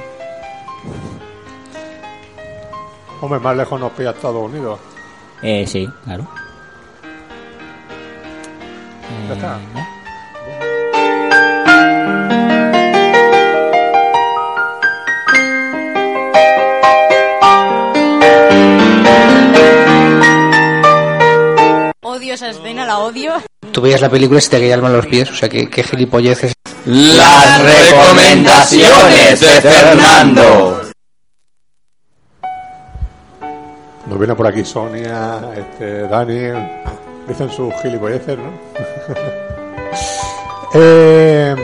[3.21, 4.77] Hombre, más lejos nos pilla Estados Unidos.
[5.41, 6.27] Eh, sí, claro.
[9.29, 9.96] Ya está.
[22.27, 23.35] Odio esa escena, la odio.
[23.71, 25.47] Tú veías la película y se te caía el alma a los pies, o sea,
[25.47, 26.51] que qué gilipolleces.
[26.85, 30.81] Las recomendaciones de Fernando.
[34.07, 36.67] Nos viene por aquí Sonia, este, Dani.
[37.29, 38.51] Dicen sus gilipolleces, ¿no?
[40.73, 41.55] Eh,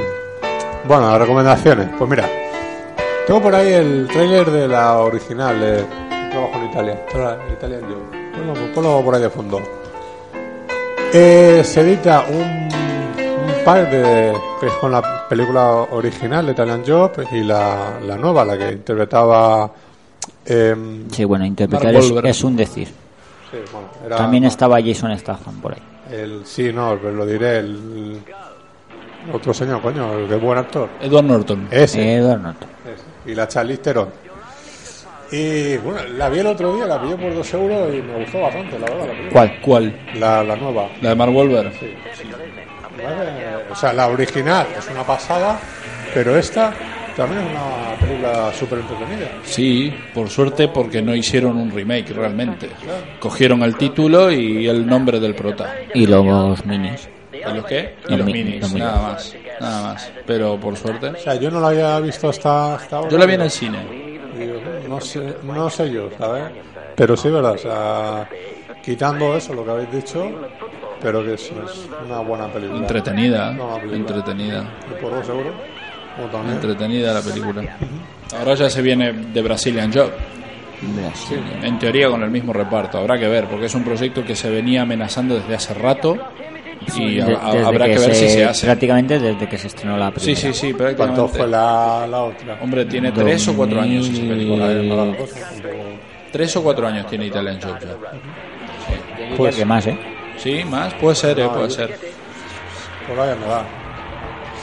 [0.85, 1.89] bueno, las recomendaciones.
[1.97, 2.29] Pues mira,
[3.27, 5.83] tengo por ahí el tráiler de la original de
[6.31, 7.05] trabajo en Italia.
[7.11, 8.23] Job.
[8.33, 9.82] Ponlo, ponlo por ahí de fondo.
[11.13, 16.83] Eh, se edita un, un par de que es con la película original de Italian
[16.85, 19.71] Job y la, la nueva, la que interpretaba
[20.45, 21.93] em, Sí, bueno, interpretar
[22.25, 22.87] es, un decir.
[22.87, 25.81] Sí, bueno, era- También estaba Jason Statham por ahí.
[26.11, 27.59] El, sí, no, pero lo diré.
[27.59, 28.19] El,
[29.31, 30.89] otro señor, coño, el buen actor.
[31.01, 31.67] Edward Norton.
[31.71, 32.15] Ese.
[32.15, 32.69] Edward Norton.
[32.85, 33.31] Ese.
[33.31, 34.09] Y la Charlize Theron.
[35.35, 38.41] Y bueno, la vi el otro día, la pillé por dos euros y me gustó
[38.41, 39.07] bastante, la verdad.
[39.07, 39.29] La.
[39.31, 39.59] ¿Cuál?
[39.61, 39.93] ¿Cuál?
[40.19, 40.87] La, la nueva.
[41.01, 41.71] La de Mark Wahlberg.
[42.97, 43.31] Vale,
[43.71, 45.59] O sea, la original es una pasada,
[46.13, 46.71] pero esta
[47.17, 49.27] también es una película súper entretenida.
[49.43, 52.69] Sí, por suerte porque no hicieron un remake realmente.
[53.19, 55.75] Cogieron el título y el nombre del prota.
[55.95, 57.09] Y los minis.
[57.33, 57.95] ¿Y los qué?
[58.07, 58.85] Y Los los mi- minis, los minis.
[58.87, 59.35] nada más.
[59.59, 60.11] Nada más.
[60.27, 61.07] Pero por suerte.
[61.07, 63.09] O sea, yo no la había visto hasta, hasta ahora.
[63.09, 64.12] Yo la vi en el cine.
[64.93, 66.43] No sé, no sé yo, ¿sabes?
[66.95, 67.53] Pero sí, ¿verdad?
[67.53, 68.29] O sea,
[68.83, 70.29] quitando eso, lo que habéis dicho,
[71.01, 72.79] pero que es, es una buena película.
[72.79, 73.51] Entretenida.
[73.51, 73.97] Buena película.
[73.97, 74.65] Entretenida.
[74.89, 75.53] Y por dos euros.
[76.51, 77.77] Entretenida la película.
[78.37, 80.11] Ahora ya se viene de Brazilian Job.
[81.61, 82.97] En teoría con el mismo reparto.
[82.97, 86.17] Habrá que ver, porque es un proyecto que se venía amenazando desde hace rato.
[86.95, 88.65] Y ha- De- desde habrá que, ver si se hace.
[88.65, 90.39] Prácticamente desde que se estrenó la Sí, primera.
[90.39, 91.21] sí, sí, prácticamente.
[91.21, 92.57] ¿Cuánto fue la, la otra?
[92.61, 94.73] Hombre, tiene tres o cuatro años esa película.
[94.73, 95.29] Dos
[96.31, 99.35] Tres o cuatro años tiene Italian Job ya.
[99.37, 99.97] Pues, que más, ¿eh?
[100.37, 101.97] Sí, más, puede ser, eh, puede ser.
[103.07, 103.65] Por ahí me da.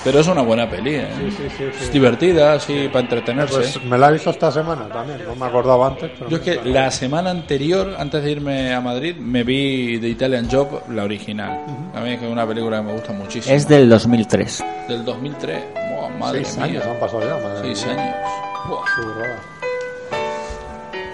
[0.03, 1.09] Pero es una buena peli, ¿eh?
[1.19, 1.85] Sí, sí, sí, sí.
[1.85, 3.55] Es divertida, sí, para entretenerse.
[3.55, 6.11] Pues me la he visto esta semana también, no me acordaba antes.
[6.19, 10.09] Pero Yo es que la semana anterior, antes de irme a Madrid, me vi The
[10.09, 11.61] Italian Job, la original.
[11.95, 13.55] A mí es que es una película que me gusta muchísimo.
[13.55, 14.65] Es del 2003.
[14.89, 15.63] Del 2003.
[15.95, 16.65] Buah, madre Seis mía.
[16.67, 17.95] años han pasado ya, madre Seis mía.
[18.03, 18.17] años.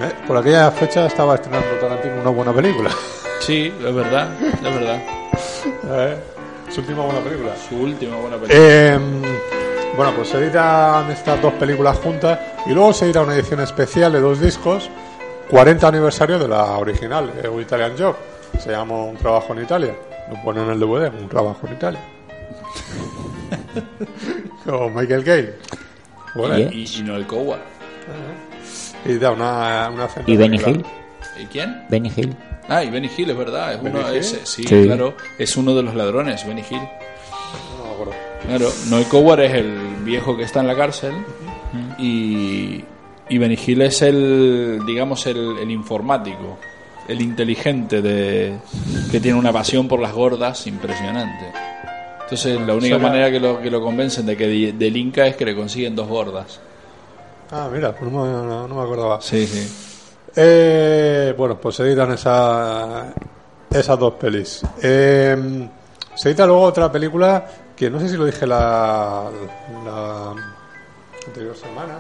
[0.01, 2.91] Eh, Por aquella fecha estaba estrenando Tarantino una buena película.
[3.41, 5.03] Sí, es verdad, es verdad.
[5.89, 6.17] Eh,
[6.71, 7.53] Su última buena película.
[7.57, 8.59] Su última buena película.
[8.61, 8.99] Eh,
[9.97, 14.13] bueno, pues se editan estas dos películas juntas y luego se edita una edición especial
[14.13, 14.91] de dos discos,
[15.51, 18.15] 40 aniversario de la original, eh, Italian Job.
[18.59, 19.95] Se llama Un trabajo en Italia.
[20.31, 22.01] Lo ponen en el DVD, Un trabajo en Italia.
[24.67, 25.51] o Michael Caine.
[26.35, 27.61] Bueno, Y, y Noel Coward.
[29.05, 30.59] y da una, una ¿Y Benny.
[30.59, 30.85] Hill?
[31.41, 31.85] ¿Y quién?
[31.89, 32.37] Benny Hill.
[32.69, 33.75] Ah, y Benny Hill, es verdad.
[33.75, 34.19] Es ¿Benny uno, Hill?
[34.19, 34.83] es- sí, Sí.
[34.85, 35.15] claro.
[35.39, 36.81] Es uno de los ladrones, Benny Hill.
[37.79, 38.13] No me acuerdo.
[38.47, 41.13] Claro, Noel Coward es el viejo que está en la cárcel
[41.99, 42.85] y,
[43.29, 46.59] y Benny Hill es el, digamos, el, el informático,
[47.09, 48.59] el inteligente de,
[49.11, 51.53] que tiene una pasión por las gordas impresionante.
[52.23, 55.55] Entonces la única manera que lo, que lo convencen de que delinca es que le
[55.55, 56.59] consiguen dos gordas.
[57.53, 59.21] Ah, mira, pues no, me- no- no me acordaba.
[59.21, 59.96] Sí, sí.
[60.37, 63.13] Eh, bueno, pues se editan esa,
[63.71, 64.63] esas dos pelis.
[64.83, 65.69] Eh,
[66.15, 69.31] se edita luego otra película que no sé si lo dije la,
[69.85, 70.35] la
[71.27, 71.99] anterior semana,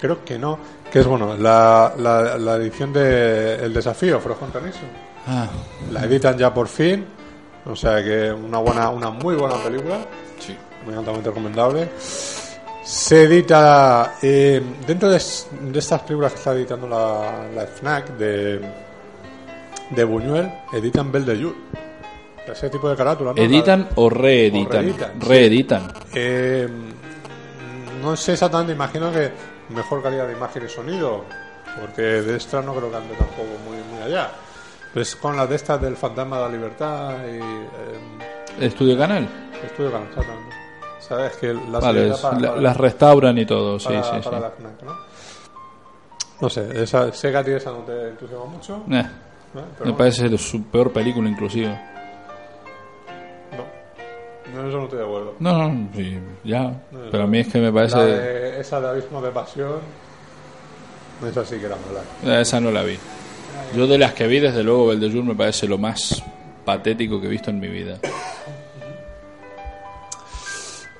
[0.00, 0.58] creo que no,
[0.90, 5.10] que es bueno, la, la, la edición de El Desafío, Nation.
[5.26, 5.48] Ah.
[5.92, 7.04] La editan ya por fin
[7.66, 9.98] O sea que una buena, una muy buena película.
[10.38, 10.56] Sí.
[10.86, 11.90] Muy altamente recomendable.
[12.90, 15.22] Se edita eh, dentro de,
[15.60, 18.60] de estas películas que está editando la, la FNAC de,
[19.90, 21.54] de Buñuel, editan Belle de Jour.
[22.50, 23.40] Ese tipo de carátula, ¿no?
[23.40, 24.66] ¿Editan La- o reeditan?
[24.66, 25.28] o reeditan, sí.
[25.28, 25.92] Reeditan.
[26.14, 26.68] Eh,
[28.02, 29.30] no sé exactamente, imagino que
[29.68, 31.24] mejor calidad de imagen y sonido,
[31.80, 34.32] porque de extra no creo que ande tampoco muy, muy allá.
[34.92, 39.28] Pues con las de estas del Fantasma de la Libertad y eh, ¿Estudio Canal?
[39.64, 40.49] Estudio Canal, exactamente.
[41.10, 44.02] Sabes que las Vale, edita es- para- la- para- las restauran y todo, sí, para-
[44.04, 44.42] sí, para sí.
[44.42, 44.96] la FNAC, ¿no?
[46.40, 48.82] No sé, esa, sé que a ti esa no te entusiasma mucho.
[48.90, 49.04] Eh,
[49.84, 51.76] me parece su peor película inclusive.
[54.54, 55.34] No, eso no estoy de acuerdo.
[55.40, 56.62] No, no, sí, ya.
[56.62, 56.76] No,
[57.10, 57.98] Pero a mí es que me La parece...
[57.98, 59.80] de- esa de Abismo de Pasión,
[61.28, 62.36] esa sí que era mala.
[62.38, 62.96] Eh, Esa no la vi.
[63.76, 66.22] Yo de las que vi, desde luego, Beldejur me parece lo más
[66.64, 67.98] patético que he visto en mi vida.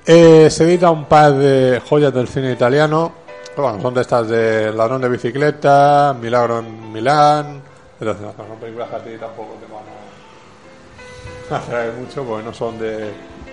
[0.05, 3.11] Eh, se edita un par de joyas del cine italiano.
[3.55, 7.61] Bueno, son de estas de Ladrón de bicicleta, Milagro en Milán.
[7.99, 12.53] Entonces, no, son películas que a ti tampoco te van a atraer mucho porque no
[12.53, 13.11] son de.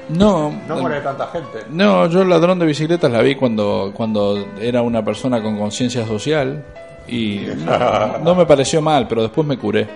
[0.09, 1.65] No, No muere tanta gente.
[1.69, 6.07] No, yo el ladrón de bicicletas la vi cuando, cuando era una persona con conciencia
[6.07, 6.65] social
[7.07, 9.87] y no, no me pareció mal, pero después me curé.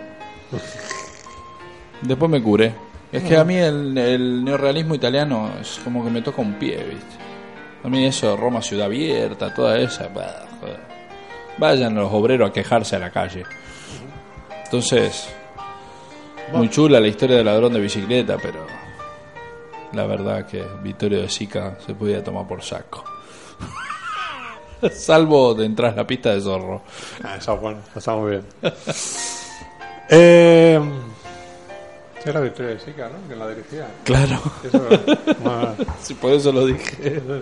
[2.03, 2.75] Después me curé.
[3.13, 7.17] Es que a mí el, neorrealismo italiano es como que me toca un pie, ¿viste?
[7.85, 10.81] A mí eso, Roma ciudad abierta, toda esa, joder.
[11.59, 13.45] vayan los obreros a quejarse a la calle.
[14.65, 15.29] Entonces,
[16.53, 18.67] muy chula la historia del ladrón de bicicleta, pero
[19.93, 23.05] la verdad que Vittorio de Sica se podía tomar por saco.
[24.91, 26.83] Salvo de entrar la pista de zorro.
[27.23, 28.47] Ah, esa bueno, está muy bien.
[30.09, 30.81] eh,
[32.31, 33.29] era Victoria de Sica, ¿no?
[33.29, 33.87] Que la dirigía.
[34.05, 34.41] Claro.
[34.65, 35.75] Eso, bueno.
[36.03, 37.23] Sí, por eso lo dije.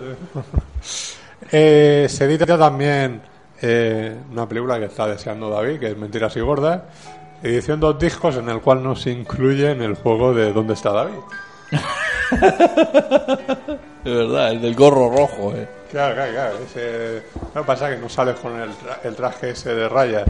[1.53, 3.21] Eh, se edita también
[3.61, 6.81] eh, una película que está deseando David, que es Mentiras y Gordas.
[7.43, 10.91] Edición dos discos en el cual no se incluye en el juego de ¿Dónde está
[10.91, 11.15] David?
[14.03, 15.67] De verdad, el del gorro rojo, eh.
[15.91, 16.55] Claro, claro, claro.
[16.65, 17.23] Ese...
[17.53, 20.23] Lo que pasa es que no sales con el, tra- el traje ese de rayas.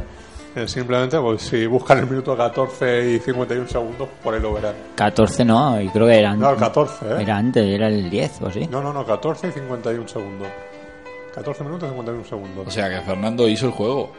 [0.55, 4.73] Eh, simplemente, pues si buscan el minuto 14 y 51 segundos, por ahí lo verán.
[4.95, 6.39] 14 no, y creo que eran.
[6.39, 7.15] No, el 14, ¿eh?
[7.21, 8.67] Era antes, era el 10 o así.
[8.67, 10.47] No, no, no, 14 y 51 segundos.
[11.33, 12.67] 14 minutos y 51 segundos.
[12.67, 14.11] O sea que Fernando hizo el juego.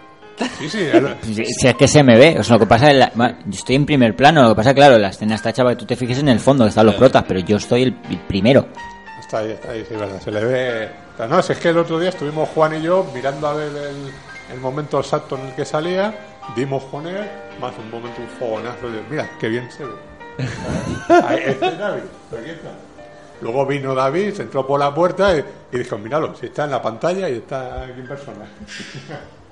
[0.59, 0.78] Sí, sí.
[0.91, 3.12] el- Si, si es que se me ve, o sea, lo que pasa es la-
[3.14, 5.80] yo estoy en primer plano, lo que pasa claro, la escena está hecha para que
[5.80, 8.18] tú te fijes en el fondo, que están los protas, pero yo estoy el, el
[8.20, 8.66] primero.
[9.20, 10.18] Está ahí, está ahí, sí, verdad.
[10.22, 10.89] Se le ve.
[11.28, 14.11] No, si es que el otro día estuvimos Juan y yo mirando a ver el,
[14.53, 16.14] el momento exacto en el que salía,
[16.55, 17.26] dimos con él,
[17.61, 19.03] más un momento, un fogonazo de.
[19.09, 19.92] Mira, qué bien se ve.
[21.09, 22.70] Ahí, este es David, aquí está.
[23.40, 26.70] Luego vino David, se entró por la puerta y, y dijo: Míralo, si está en
[26.70, 28.44] la pantalla y está aquí en persona.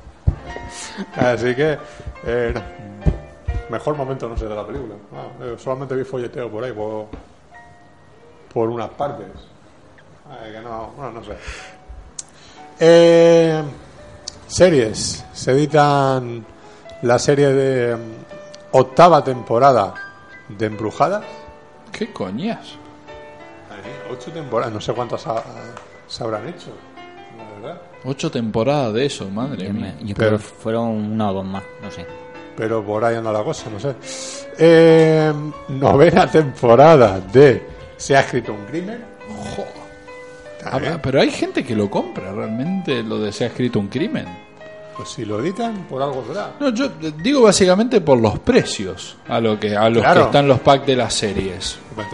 [1.17, 1.79] Así que,
[2.25, 2.63] eh, no.
[3.71, 4.95] mejor momento no sé de la película.
[5.15, 7.07] Ah, eh, solamente vi folleteo por ahí, por,
[8.53, 9.27] por unas partes.
[10.29, 11.37] Ay, que no, bueno, no sé.
[12.79, 13.63] Eh,
[14.51, 15.25] series.
[15.33, 16.45] Se editan
[17.03, 18.01] la serie de mm,
[18.73, 19.95] octava temporada
[20.49, 21.25] de Embrujadas.
[21.93, 22.77] ¿Qué coñas?
[24.11, 25.43] Ocho temporadas, no sé cuántas ha-
[26.09, 26.71] se habrán hecho.
[27.39, 27.83] La verdad.
[28.05, 29.95] Ocho temporadas de eso, madre Yo, mía.
[30.01, 32.05] me- yo Pero- creo que fueron una o dos más, no sé.
[32.57, 33.95] Pero por ahí anda la cosa, no sé.
[34.59, 35.33] Eh,
[35.69, 39.05] novena temporada de Se ha escrito un crimen.
[40.65, 44.27] Ah, pero hay gente que lo compra realmente, lo de se ha escrito un crimen.
[44.97, 46.53] Pues si lo editan, por algo será.
[46.61, 50.21] No, yo eh, digo básicamente por los precios a lo que a los Claro.
[50.21, 51.79] que están los packs de las series.
[51.95, 52.07] Pues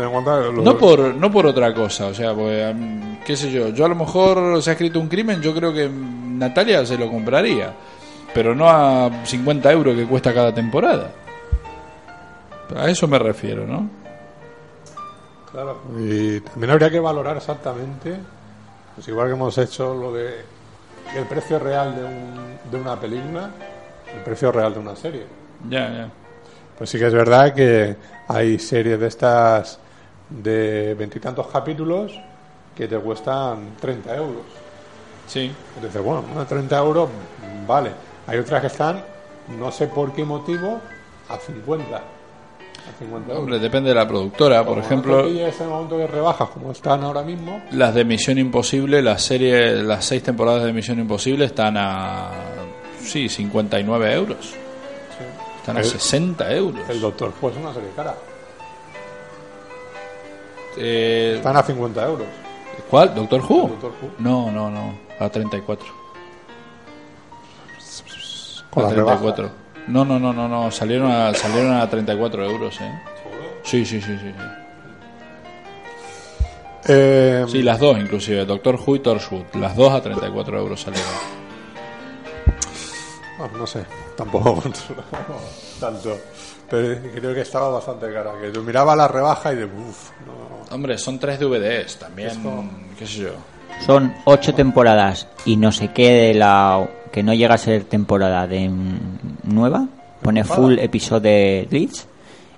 [0.63, 3.89] No por no por otra cosa, o sea, pues, mm, qué sé yo, yo a
[3.89, 7.73] lo mejor se ha escrito un crimen, yo creo que Natalia se lo compraría,
[8.33, 11.11] pero no a 50 euros que cuesta cada temporada.
[12.77, 13.89] A eso me refiero, ¿no?
[15.51, 15.81] Claro.
[15.99, 18.17] Y también habría que valorar exactamente,
[18.97, 20.45] pues igual que hemos hecho lo de
[21.17, 23.51] el precio real de, un- de una película,
[24.15, 25.25] el precio real de una serie.
[25.71, 26.11] Ya, ya.
[26.77, 27.97] Pues sí que es verdad que
[28.29, 29.79] hay series de estas
[30.29, 32.19] de veintitantos capítulos
[32.75, 34.43] que te cuestan 30 euros.
[35.29, 35.55] Sí.
[35.77, 37.09] Entonces, bueno, bueno, 30 euros,
[37.67, 37.91] vale.
[38.27, 39.03] Hay otras que están,
[39.59, 40.81] no sé por qué motivo,
[41.29, 42.03] a 50.
[42.89, 43.39] A 50 euros.
[43.43, 46.49] Hombre, depende de la productora, por Como no ejemplo, te pille ese momento de rebajas
[46.51, 50.99] como están ahora mismo, las de Misión Imposible, las series, las seis temporadas de Misión
[51.01, 52.31] Imposible están a
[53.03, 54.55] sí, 59 euros.
[55.59, 56.89] Están a El- 60 euros.
[56.89, 58.15] el Doctor Who es una serie cara.
[60.79, 62.27] Eh, Están a 50 euros.
[62.91, 63.15] ¿Cuál?
[63.15, 63.69] ¿Doctor Who?
[63.69, 64.11] Doctor Who.
[64.19, 64.95] No, no, no.
[65.19, 65.87] A 34.
[68.71, 69.51] Con a las 34.
[69.89, 70.71] No, no, no, no, no.
[70.71, 72.91] Salieron a, salieron a 34 euros, ¿eh?
[73.63, 74.19] Sí, sí, sí, sí.
[74.19, 74.45] sí.
[76.89, 79.45] Eh, Sí, las dos inclusive, Doctor Who y Torchwood.
[79.55, 81.11] Las dos a 34 euros salieron.
[83.39, 83.85] Bueno, no sé,
[84.17, 84.63] tampoco
[85.81, 86.17] tanto.
[86.71, 88.33] Pero creo que estaba bastante cara.
[88.41, 90.75] Que yo miraba la rebaja y de uff, no.
[90.75, 93.31] Hombre, son tres DVDs también, Es como- qué sé yo.
[93.85, 98.47] Son ocho temporadas y no sé qué de la que no llega a ser temporada
[98.47, 98.71] de
[99.45, 99.89] nueva.
[100.21, 102.05] Pone full episode glitch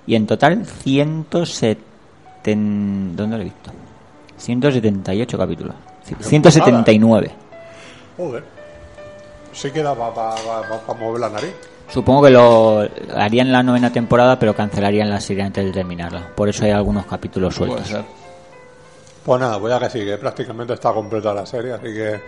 [0.05, 1.81] y en total 170
[2.43, 3.71] ¿dónde lo he visto?
[4.35, 5.75] 178 capítulos.
[6.09, 7.31] Pero 179.
[8.17, 8.43] Joder.
[9.53, 11.55] Sí que para mover la nariz.
[11.87, 12.85] Supongo que lo
[13.15, 16.35] harían la novena temporada, pero cancelarían la serie antes de terminarla.
[16.35, 17.95] Por eso hay algunos capítulos sueltos.
[19.23, 22.19] Pues nada, voy a que sí, que prácticamente está completa la serie, así que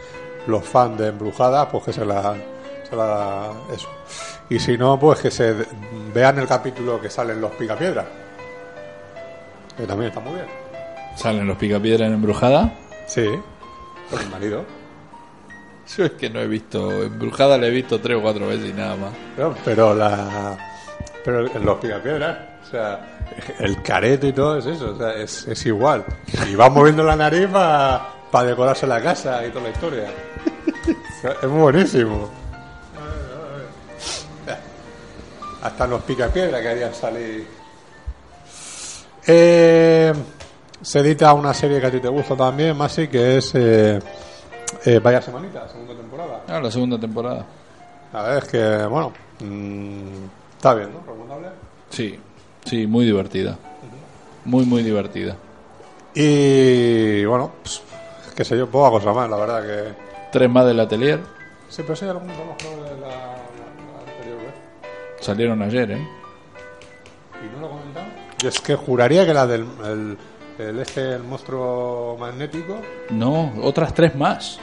[0.48, 2.36] los fans de Embrujada, pues que se la,
[2.90, 3.88] se la- eso.
[4.50, 5.56] Y si no, pues que se
[6.14, 8.06] vean el capítulo que salen los picapiedras.
[9.78, 10.48] Que también está muy bien.
[11.16, 12.74] ¿Salen los picapiedra en Embrujada?
[13.08, 13.26] Sí,
[14.10, 14.66] con mi marido.
[15.98, 17.04] Yo es que no he visto.
[17.04, 19.12] Embrujada la he visto tres o cuatro veces y nada más.
[19.36, 20.58] Pero, pero la
[21.24, 22.38] pero en los picapiedras,
[22.68, 23.20] o sea,
[23.60, 26.04] el careto y todo es eso, o sea, es, es igual.
[26.50, 28.08] Y va moviendo la nariz para
[28.40, 30.08] decorarse la casa y toda la historia.
[31.42, 32.30] Es buenísimo.
[35.62, 37.48] Hasta los picapiedras que harían salir.
[39.28, 40.14] Eh,
[40.82, 44.00] se edita una serie que a ti te gusta también, Masi, que es eh,
[44.86, 46.42] eh, Vaya Semanita, segunda temporada.
[46.48, 47.46] Ah, la segunda temporada.
[48.14, 51.00] A ver, es que, bueno, mm, está bien, ¿no?
[51.02, 51.50] Recomendable.
[51.90, 52.20] Sí,
[52.66, 53.58] sí, muy divertida.
[54.46, 55.36] Muy, muy divertida.
[56.16, 57.82] Y bueno, pues,
[58.36, 59.94] qué sé yo, poca cosa más, la verdad que.
[60.32, 61.20] Tres más del atelier.
[61.70, 64.54] Sí, pero sí, algún conozco de la, la anterior vez.
[65.20, 66.08] Salieron ayer, ¿eh?
[67.44, 68.10] ¿Y no lo comentaron?
[68.42, 70.18] Yo es que juraría que la del el,
[70.58, 72.78] el este, el monstruo magnético.
[73.10, 74.60] No, otras tres más.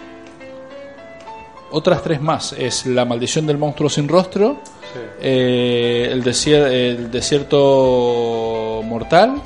[1.71, 2.53] Otras tres más.
[2.55, 4.59] Es La maldición del monstruo sin rostro,
[4.95, 5.01] Sí.
[5.21, 9.41] eh, el, desier- el desierto mortal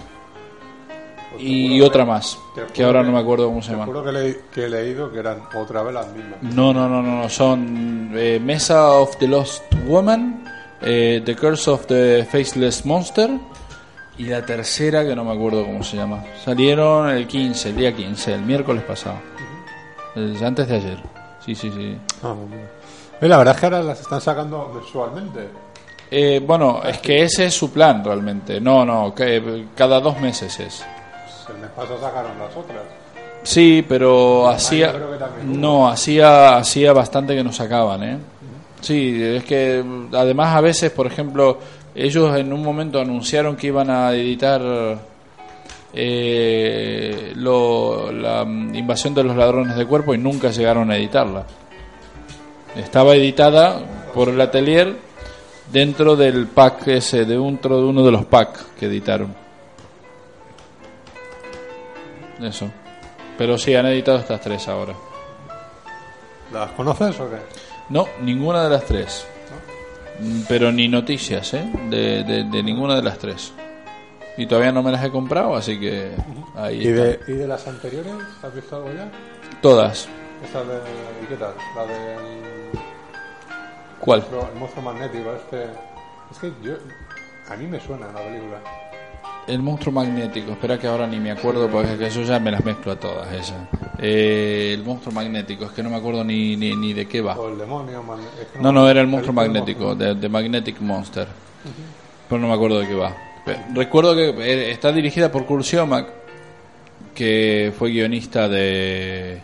[1.39, 3.87] y otra más, Te que ahora no me acuerdo cómo se te llama.
[3.87, 6.43] juro que, le- que he leído que eran otra vez las mismas.
[6.43, 10.45] No, no, no, no, no, son eh, Mesa of the Lost Woman,
[10.81, 13.31] eh, The Curse of the Faceless Monster
[14.19, 16.23] y la tercera que no me acuerdo cómo se llama.
[16.45, 19.17] Salieron el 15, el día 15, el miércoles pasado.
[20.15, 20.99] El- antes de ayer.
[21.45, 21.97] Sí, sí, sí.
[22.23, 22.35] Ah.
[23.21, 25.49] Y la verdad es que ahora las están sacando mensualmente.
[26.11, 28.61] Eh, bueno, es que ese es su plan realmente.
[28.61, 30.85] No, no, que cada dos meses es.
[31.57, 32.83] El sacaron las otras.
[33.43, 34.93] Sí, pero hacía
[35.45, 38.19] no hacía hacía bastante que nos sacaban, ¿eh?
[38.81, 41.59] Sí, es que además a veces, por ejemplo,
[41.95, 44.61] ellos en un momento anunciaron que iban a editar
[45.95, 51.45] eh, lo- la invasión de los ladrones de cuerpo y nunca llegaron a editarla.
[52.77, 53.79] Estaba editada
[54.15, 54.97] por el atelier
[55.71, 59.35] dentro del pack ese, dentro de uno de los packs que editaron.
[62.43, 62.71] Eso.
[63.39, 64.95] Pero sí, han editado estas tres ahora.
[66.53, 67.37] ¿Las conoces o qué?
[67.89, 69.27] No, ninguna de las tres.
[70.21, 71.65] Mm, Pero ni noticias, ¿eh?
[71.89, 73.53] De, de- de ninguna de las tres.
[74.37, 76.13] Y todavía no me las he comprado, así que
[76.57, 77.31] ahí ¿Y de, está.
[77.31, 78.13] ¿Y de las anteriores?
[78.43, 79.11] ¿Has visto algo ya?
[79.61, 80.09] Todas.
[80.45, 80.79] Esta de.
[81.23, 81.55] ¿Y qué tal?
[81.77, 82.71] La del.
[84.01, 84.25] ¿Cuál?
[84.53, 85.65] El monstruo magnético, este.
[86.31, 86.75] Es que yo.
[87.51, 88.59] A mí me suena la película.
[89.49, 90.53] El monstruo magnético.
[90.53, 93.33] Espera que ahora ni me acuerdo porque que yo ya me las mezclo a todas
[93.33, 93.57] esas.
[93.99, 95.65] Eh, el monstruo magnético.
[95.65, 97.37] Es que no me acuerdo ni, ni, ni de qué va.
[97.39, 98.03] O el demonio.
[98.03, 101.27] man- es que No, no, era el monstruo el magnético, de, de Magnetic Monster.
[102.29, 103.15] Pero no me acuerdo de qué va.
[103.75, 106.07] Recuerdo que eh, está dirigida por Kurt Siomak,
[107.15, 109.41] que fue guionista de.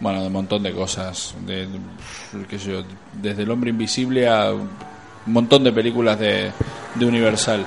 [0.00, 1.34] Bueno, de un montón de cosas.
[1.46, 4.68] De, de- qué sé yo, desde El Hombre Invisible a un
[5.26, 6.50] montón de películas de,
[6.96, 7.64] de Universal.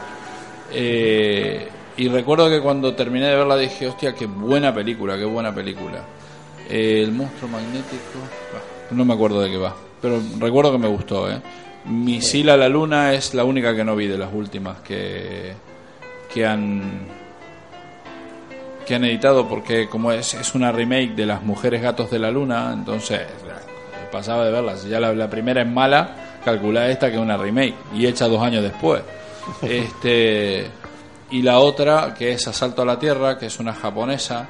[0.74, 1.68] Eh,
[1.98, 6.04] y recuerdo que cuando terminé de verla dije, hostia, qué buena película, qué buena película.
[6.70, 8.20] Eh, el monstruo magnético.
[8.92, 9.76] No me acuerdo de qué va.
[10.02, 11.40] Pero recuerdo que me gustó, ¿eh?
[11.86, 15.54] Misil a la luna es la única que no vi de las últimas que,
[16.34, 17.24] que han
[18.86, 22.32] que han editado porque como es, es una remake de las mujeres gatos de la
[22.32, 23.22] luna entonces
[24.12, 27.76] pasaba de verlas ya la, la primera es mala calcula esta que es una remake
[27.96, 29.02] y hecha dos años después
[29.62, 30.68] este
[31.32, 34.48] Y la otra, que es Asalto a la Tierra, que es una japonesa,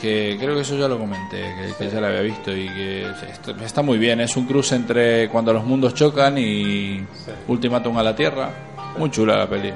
[0.00, 3.02] que creo que eso ya lo comenté, que, que ya la había visto y que
[3.10, 4.20] est- está muy bien.
[4.20, 7.04] Es un cruce entre cuando los mundos chocan y
[7.48, 8.50] Ultimátum a la Tierra.
[8.96, 9.72] Muy chula la peli,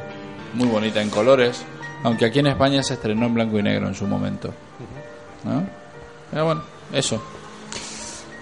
[0.54, 1.62] muy bonita en colores,
[2.02, 4.52] aunque aquí en España se estrenó en blanco y negro en su momento.
[5.44, 5.62] ¿No?
[6.30, 6.62] Pero bueno,
[6.92, 7.22] eso.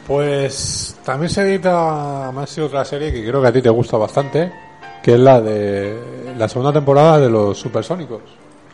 [0.07, 4.53] Pues también se edita más otra serie que creo que a ti te gusta bastante,
[5.03, 8.21] que es la de la segunda temporada de los Supersónicos.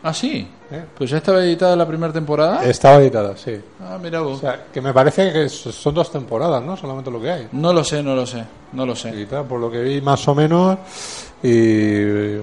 [0.01, 0.47] Ah, sí.
[0.71, 0.85] ¿Eh?
[0.97, 2.63] Pues ya estaba editada la primera temporada.
[2.63, 3.59] Estaba editada, sí.
[3.81, 4.37] Ah, mira vos.
[4.37, 6.77] O sea, que me parece que son dos temporadas, ¿no?
[6.77, 7.47] Solamente lo que hay.
[7.51, 9.09] No lo sé, no lo sé, no lo sé.
[9.09, 10.77] Editada, por lo que vi más o menos.
[11.43, 12.37] Y.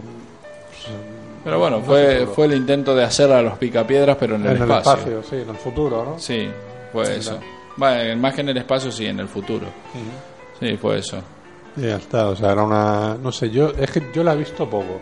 [1.44, 4.56] Pero bueno, no fue, fue el intento de hacer a los picapiedras, pero en el
[4.56, 5.20] en el espacio.
[5.20, 6.18] espacio, sí, en el futuro, ¿no?
[6.18, 6.48] Sí,
[6.92, 7.38] fue Sí, eso.
[7.76, 8.16] claro.
[8.18, 9.66] Más que en el espacio, sí, en el futuro.
[10.58, 11.18] Sí, fue eso.
[11.76, 13.16] Ya está, o sea, era una.
[13.22, 13.70] No sé, yo.
[13.78, 15.00] Es que yo la he visto poco.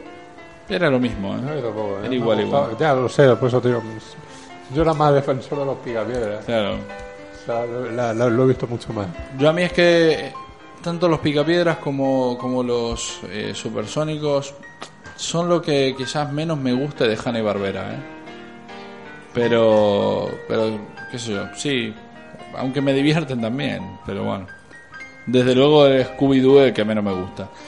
[0.68, 1.40] Era lo mismo, ¿eh?
[1.42, 2.06] No visto poco, ¿eh?
[2.06, 2.76] Era igual, igual.
[2.78, 3.82] Ya lo sé, por eso te digo.
[4.74, 6.44] Yo era más defensor de los picapiedras.
[6.44, 6.74] Claro.
[6.74, 9.06] O sea, lo, la- la- lo he visto mucho más.
[9.38, 10.32] Yo a mí es que
[10.82, 14.54] tanto los picapiedras como, como los eh, supersónicos
[15.16, 17.98] son lo que quizás menos me gusta de Hanna y Barbera, ¿eh?
[19.32, 20.78] Pero, pero,
[21.10, 21.94] qué sé yo, sí,
[22.56, 24.46] aunque me divierten también, pero bueno.
[25.26, 27.48] Desde luego el Scooby-Doo es el que menos me gusta.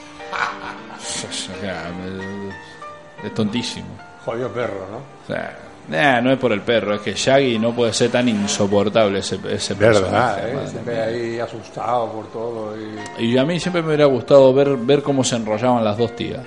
[0.99, 3.87] O sea, me- es tontísimo.
[4.23, 4.97] Jodido perro, ¿no?
[4.97, 8.27] O sea, nah, no es por el perro, es que Shaggy no puede ser tan
[8.29, 10.67] insoportable ese, ese Verdad, personaje, ¿eh?
[10.69, 12.75] Siempre ahí asustado por todo.
[13.17, 13.25] Y...
[13.25, 16.41] Y a mí siempre me hubiera gustado ver, ver cómo se enrollaban las dos tías.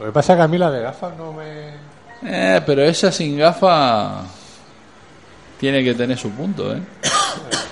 [0.00, 1.74] Lo que pasa es que a mí la de gafas no me.
[2.24, 4.22] Eh, pero esa sin gafa
[5.60, 6.80] tiene que tener su punto, ¿eh?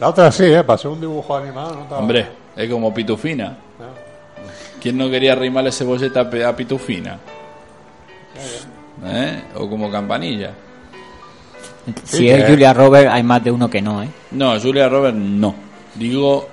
[0.00, 0.64] La otra sí, ¿eh?
[0.64, 1.82] Para ser un dibujo animado, ¿no?
[1.82, 3.56] Estaba- Hombre, es como Pitufina.
[4.80, 7.18] ¿Quién no quería rimarle cebolleta a Pitufina?
[9.04, 9.42] ¿Eh?
[9.56, 10.52] O como Campanilla.
[12.04, 14.08] Si es Julia Roberts, hay más de uno que no, ¿eh?
[14.32, 15.54] No, Julia Roberts no.
[15.94, 16.48] Digo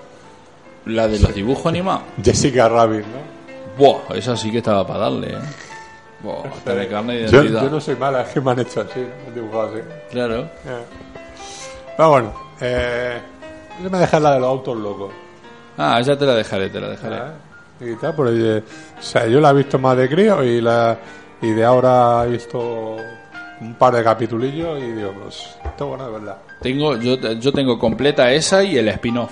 [0.85, 2.03] la de los dibujos animados.
[2.23, 3.37] Jessica Rabbit, ¿no?
[3.77, 5.39] Buah, esa sí que estaba para darle, ¿eh?
[6.23, 8.81] Buah, hasta de carne de yo, yo no soy mala, es que me han hecho
[8.81, 9.81] así, me han dibujado así.
[10.11, 10.41] Claro.
[10.41, 10.83] Eh.
[11.95, 13.19] Pero bueno, eh,
[13.89, 15.11] me dejé la de los autos locos.
[15.77, 17.17] Ah, ya te la dejaré, te la dejaré.
[17.79, 18.63] Y tal, por ahí, eh,
[18.97, 20.97] o sea, yo la he visto más de crío y la
[21.41, 22.97] y de ahora he visto
[23.61, 26.37] un par de capitulillos y digo, pues, está bueno de verdad.
[26.61, 29.31] Tengo, yo, yo tengo completa esa y el spin-off.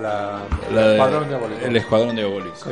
[0.00, 0.38] La,
[0.72, 1.66] La el de- Escuadrón Diabólico.
[1.66, 2.56] El Escuadrón Diabólico.
[2.56, 2.70] Sí.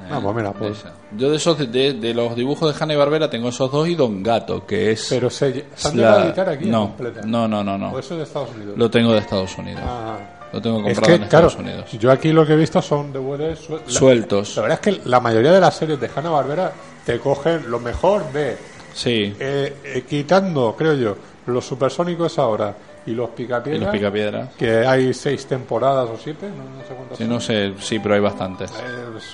[0.00, 0.78] Eh, Ah, pues mira, pues.
[0.78, 0.92] esa.
[1.16, 3.94] Yo de esos de, de los dibujos de Hanna y Barbera tengo esos dos y
[3.94, 5.06] Don Gato, que es.
[5.08, 7.92] Pero se, se han la- a aquí no, no, no, no, no.
[7.92, 8.76] O eso es de Estados Unidos.
[8.76, 9.82] Lo tengo de Estados Unidos.
[9.86, 10.18] Ah.
[10.52, 11.92] Lo tengo Es comprado que, en claro, Estados Unidos.
[11.92, 14.56] yo aquí lo que he visto son DVDs suel- la- Sueltos.
[14.56, 16.72] La, verdad es que la mayoría de las series de Hanna Barbera
[17.06, 18.58] te cogen lo mejor de
[18.92, 19.34] Sí.
[19.40, 21.16] eh, eh, quitando, creo yo,
[21.46, 22.74] los supersónicos ahora
[23.06, 23.80] y los picapiedras.
[23.80, 24.48] Y los picapiedras.
[24.58, 27.16] Que hay seis temporadas o siete, no, no sé cuántas.
[27.18, 28.70] Sí, no sé, sí, pero hay bastantes.
[28.72, 28.74] Eh,
[29.12, 29.24] pues,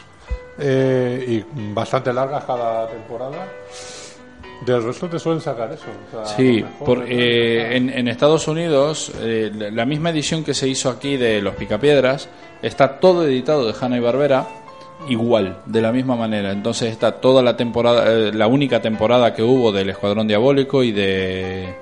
[0.58, 3.46] eh, y bastante largas cada temporada.
[4.66, 5.84] Del resto te suelen sacar eso.
[6.12, 10.66] o sea, Sí, por, eh, en, en Estados Unidos, eh, la misma edición que se
[10.68, 12.28] hizo aquí de Los Picapiedras,
[12.60, 14.46] está todo editado de Hanna y Barbera,
[15.08, 16.50] igual, de la misma manera.
[16.50, 20.90] Entonces está toda la temporada, eh, la única temporada que hubo del Escuadrón Diabólico y
[20.90, 21.74] de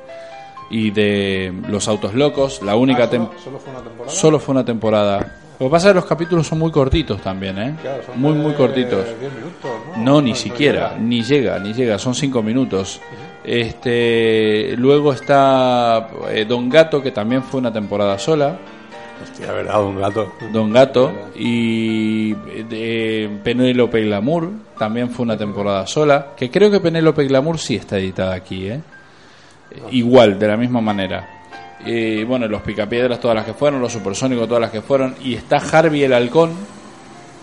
[0.68, 4.14] y de Los Autos Locos, la única Ah, solo- tem- solo fue una temporada.
[4.16, 5.32] Solo fue una temporada.
[5.58, 7.74] Lo que pasa es que los capítulos son muy cortitos también, ¿eh?
[7.80, 9.04] Claro, son muy, muy cortitos.
[9.18, 10.02] 10 minutos, ¿no?
[10.04, 13.00] No, ni No, siquiera, no ni llega, ni llega, son cinco minutos.
[13.42, 18.58] Este, luego está eh, Don Gato, que también fue una temporada sola.
[19.22, 20.32] Hostia, verdad, Don Gato.
[20.52, 26.34] Don Gato y de Penélope Glamour también fue una temporada sola.
[26.36, 28.80] Que creo que Penélope Glamour sí está editada aquí, ¿eh?
[29.90, 31.35] Igual, de la misma manera.
[31.84, 35.14] Eh, bueno, los Picapiedras, todas las que fueron, los Supersónicos, todas las que fueron.
[35.22, 36.52] Y está Harvey el Halcón,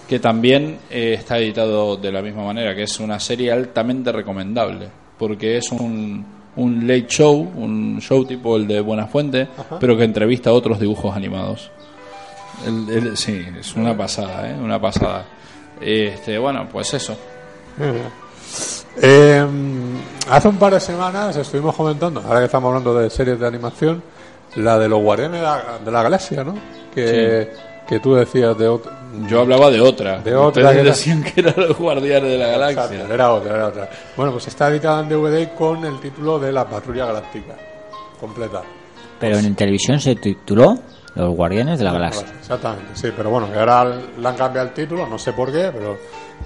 [0.08, 4.88] que también eh, está editado de la misma manera, que es una serie altamente recomendable,
[5.18, 6.26] porque es un,
[6.56, 9.80] un late show, un show tipo el de Buenafuente, Ajá.
[9.80, 11.72] pero que entrevista a otros dibujos animados.
[12.66, 14.56] El- el- sí, es una pasada, ¿eh?
[14.60, 15.26] Una pasada.
[15.82, 17.16] Este, bueno, pues eso.
[19.02, 19.46] Eh,
[20.30, 24.04] hace un par de semanas estuvimos comentando, ahora que estamos hablando de series de animación,
[24.56, 26.56] la de los Guardianes de la, de la Galaxia, ¿no?
[26.94, 27.52] Que,
[27.88, 28.92] que tú decías de otra.
[29.28, 30.20] Yo hablaba de otra.
[30.20, 30.48] De otra.
[30.64, 32.84] Ustedes que era- decían que eran los guardianes de la galaxia.
[32.86, 33.90] Exacto, era otra, era otra.
[34.18, 37.54] Bueno, pues está editada en DVD con el título de La Patrulla Galáctica.
[38.20, 38.62] Completa.
[39.20, 40.78] Pero en televisión se tituló
[41.16, 42.26] Los Guardianes de la Galaxia.
[42.40, 45.70] Exactamente, sí, pero bueno, que ahora le han cambiado el título, no sé por qué,
[45.74, 45.98] pero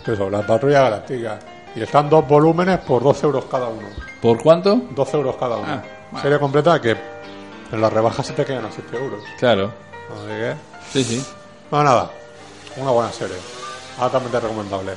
[0.03, 1.39] pero eso, La Patrulla Galáctica.
[1.76, 3.88] Y están dos volúmenes por 12 euros cada uno.
[4.22, 4.76] ¿Por cuánto?
[4.91, 5.66] 12 euros cada uno.
[5.70, 5.82] Ah,
[6.12, 6.22] bueno.
[6.24, 6.95] Serie completa que
[7.72, 9.24] en las rebajas se te quedan a 7 euros.
[9.39, 9.72] Claro.
[10.13, 10.55] Así que,
[10.91, 11.26] Sí, sí.
[11.70, 12.11] bueno, nada.
[12.78, 13.36] Una buena serie.
[13.99, 14.93] Altamente recomendable.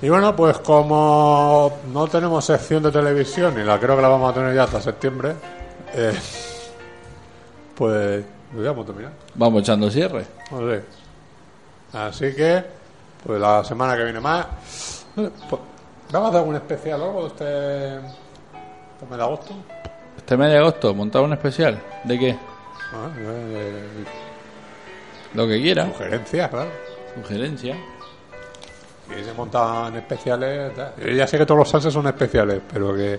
[0.00, 4.30] Y bueno, pues como no tenemos sección de televisión y la creo que la vamos
[4.30, 5.34] a tener ya hasta septiembre,
[5.92, 6.14] eh,
[7.74, 8.24] pues
[8.54, 9.12] lo vamos a terminar.
[9.34, 10.24] Vamos echando cierre.
[10.52, 10.58] No.
[12.00, 12.64] Así que,
[13.26, 14.46] pues la semana que viene más.
[15.14, 15.30] Pues,
[16.12, 19.54] ¿Vamos a hacer algún especial o algo de este, este mes de agosto?
[20.28, 21.80] Este mes de agosto, montado un especial.
[22.04, 22.36] ¿De qué?
[22.92, 23.82] Ah, eh,
[25.32, 25.86] Lo que quiera.
[25.86, 26.68] Sugerencias, claro.
[27.14, 27.74] Sugerencia.
[29.18, 30.74] Y se montan especiales.
[30.76, 30.92] tal.
[31.02, 33.18] Yo ya sé que todos los salses son especiales, pero que.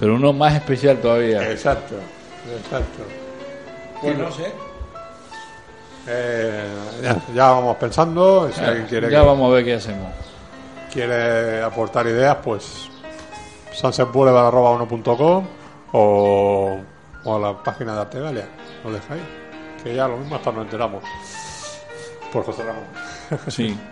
[0.00, 1.48] Pero uno más especial todavía.
[1.48, 1.94] Exacto,
[2.56, 3.04] exacto.
[4.02, 4.52] Pues no sé.
[6.08, 6.66] Eh,
[7.04, 8.50] ya, ya vamos pensando.
[8.52, 10.10] Si Ya, alguien quiere, ya que- vamos a ver qué hacemos.
[10.92, 12.88] quiere aportar ideas, pues
[13.74, 15.44] sunsetboulevard.com
[15.92, 16.78] o,
[17.24, 18.48] o a la página de Artegalia.
[18.84, 19.22] Lo dejáis.
[19.82, 21.02] Que ya lo mismo hasta nos enteramos.
[22.32, 22.84] Por José Ramón.
[23.48, 23.76] Sí.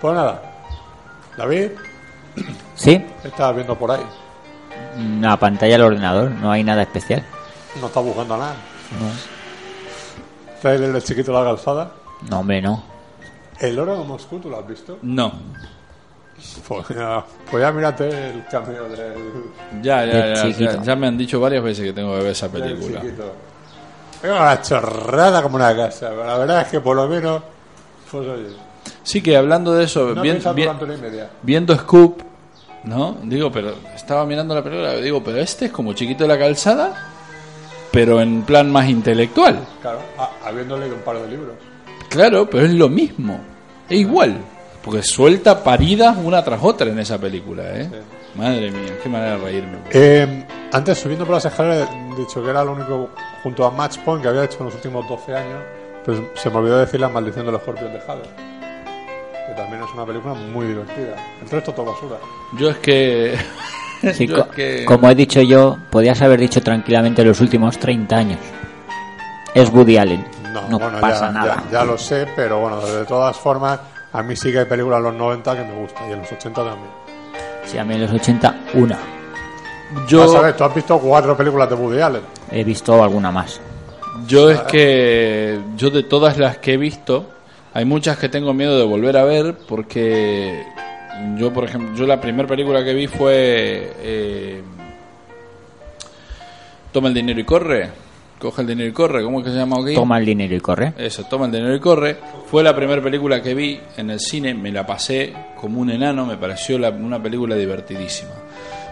[0.00, 0.40] Pues nada.
[1.36, 1.72] David,
[2.74, 4.00] Sí, ¿qué estás viendo por ahí?
[4.96, 7.22] una pantalla del ordenador, no hay nada especial.
[7.78, 8.54] No estás buscando nada.
[8.98, 9.10] No,
[10.62, 11.92] Trailer del chiquito de la calzada.
[12.30, 12.82] no hombre, no.
[13.58, 14.98] El oro de Moscú, ¿tú lo has visto?
[15.02, 15.32] No.
[16.66, 19.14] Pues ya, pues ya mírate el cameo del,
[19.82, 22.48] Ya, ya, ya, ya, ya me han dicho varias veces que tengo que ver esa
[22.50, 23.02] película.
[24.22, 26.08] Es una chorrada como una casa.
[26.10, 27.42] pero La verdad es que por lo menos.
[28.10, 28.48] Pues oye.
[29.02, 30.28] Sí, que hablando de eso, No y
[31.00, 31.30] media.
[31.42, 32.20] viendo Scoop,
[32.84, 33.16] ¿no?
[33.22, 36.38] Digo, pero estaba mirando la película y digo, pero este es como chiquito de la
[36.38, 36.92] calzada,
[37.92, 39.58] pero en plan más intelectual.
[39.80, 41.54] Claro, ha- habiendo leído un par de libros.
[42.08, 43.38] Claro, pero es lo mismo,
[43.88, 44.36] es igual,
[44.84, 47.90] porque suelta paridas una tras otra en esa película, ¿eh?
[48.34, 49.78] Madre mía, qué manera de reírme.
[49.92, 53.10] Eh, antes, subiendo por las escaleras, he dicho que era lo único,
[53.42, 55.62] junto a Match Point, que había hecho en los últimos 12 años,
[56.04, 58.22] pues se me olvidó decir La maldición del escorpión de Jade.
[59.48, 61.16] Que también es una película muy divertida.
[61.42, 62.16] El resto todo basura.
[62.56, 63.36] Yo es que...
[64.14, 67.76] Sí, yo co- es que- Como he dicho yo, podías haber dicho tranquilamente los últimos
[67.78, 68.38] 30 años.
[69.54, 70.24] Es Woody Allen.
[70.54, 71.64] No, No, bueno, pasa ya, nada.
[71.66, 73.78] ya- ya lo sé, pero bueno, de todas formas,
[74.12, 76.32] a mí sí que hay películas en los 90 que me gustan y en los
[76.32, 76.90] 80 también.
[77.64, 78.98] Sí, a mí en los 80, una.
[80.06, 82.22] Yo- ver, tú has visto cuatro películas de Woody Allen.
[82.50, 83.60] He visto alguna más.
[84.26, 87.30] Yo es que yo de todas las que he visto,
[87.74, 90.64] hay muchas que tengo miedo de volver a ver porque
[91.36, 94.62] yo, por ejemplo, yo la primera película que vi fue eh,
[96.92, 97.88] Toma el dinero y corre.
[98.40, 99.22] Coge el dinero y corre.
[99.22, 99.94] ¿Cómo es que se llama aquí?
[99.94, 100.94] Toma el dinero y corre.
[100.96, 102.16] Eso, Toma el dinero y corre.
[102.50, 106.24] Fue la primera película que vi en el cine, me la pasé como un enano,
[106.26, 108.30] me pareció la- una película divertidísima.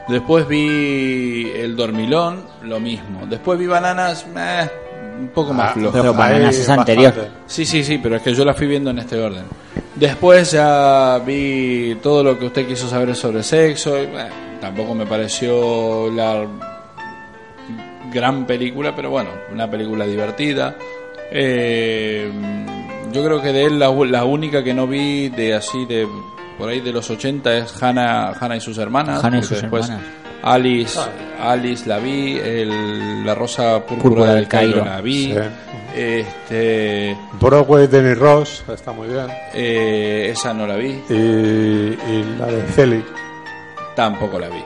[0.07, 3.27] Después vi El Dormilón, lo mismo.
[3.27, 4.69] Después vi Bananas, meh,
[5.21, 5.99] un poco más Ah, flojo.
[5.99, 7.15] Pero Bananas es anterior.
[7.47, 9.45] Sí, sí, sí, pero es que yo la fui viendo en este orden.
[9.97, 14.01] Después ya vi todo lo que usted quiso saber sobre sexo.
[14.03, 14.09] y,
[14.61, 16.47] tampoco me pareció la
[18.13, 20.77] gran película, pero bueno, una película divertida.
[21.31, 22.31] Eh,
[23.13, 26.07] yo creo que de él la, la única que no vi de así de
[26.59, 29.23] por ahí de los 80 es Hannah, Hannah y sus hermanas.
[29.25, 30.07] Hannah y porque sus después hermanas.
[30.43, 31.01] Alice,
[31.41, 34.85] Alice la vi, el- la rosa púrpura, Púrpura del del Cairo Cairo.
[34.85, 35.33] la vi.
[35.33, 35.39] Sí.
[35.97, 39.27] Este, Broadway, Denny Ross, está muy bien.
[39.55, 43.05] eh, esa no la vi, Y, y la de Celi.
[43.97, 44.63] tampoco la vi.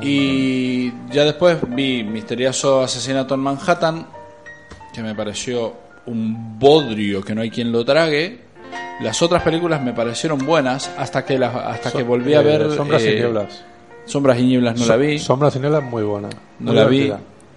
[0.00, 4.06] Y ya después vi Misterioso Asesinato en Manhattan,
[4.94, 5.74] que me pareció
[6.06, 8.40] un bodrio que no hay quien lo trague.
[9.00, 12.72] Las otras películas me parecieron buenas hasta que las, hasta que volví a eh, ver
[12.72, 13.64] Sombras y eh, Nieblas.
[14.04, 16.28] Sombras y Nieblas no So- la vi, Sombras y Nieblas muy buena.
[16.58, 17.12] no muy la vi.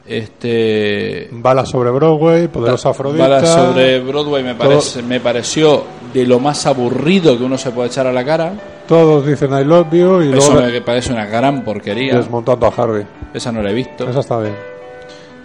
[0.06, 3.28] Este Bala sobre Broadway, Poderosa Afrodita.
[3.28, 7.88] Bala sobre Broadway me parece me pareció de lo más aburrido que uno se puede
[7.90, 8.54] echar a la cara.
[8.92, 12.18] Todos dicen I love you y Eso luego me parece una gran porquería.
[12.18, 13.06] desmontando a Harvey.
[13.34, 14.10] Esa no la he visto.
[14.10, 14.54] Esa está bien.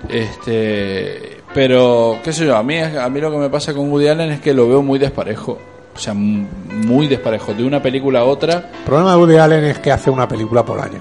[0.09, 4.09] Este, pero qué sé yo, a mí a mí lo que me pasa con Woody
[4.09, 5.59] Allen es que lo veo muy desparejo.
[5.94, 9.78] O sea, muy desparejo de una película a otra El problema de Woody Allen es
[9.78, 11.01] que hace una película por año.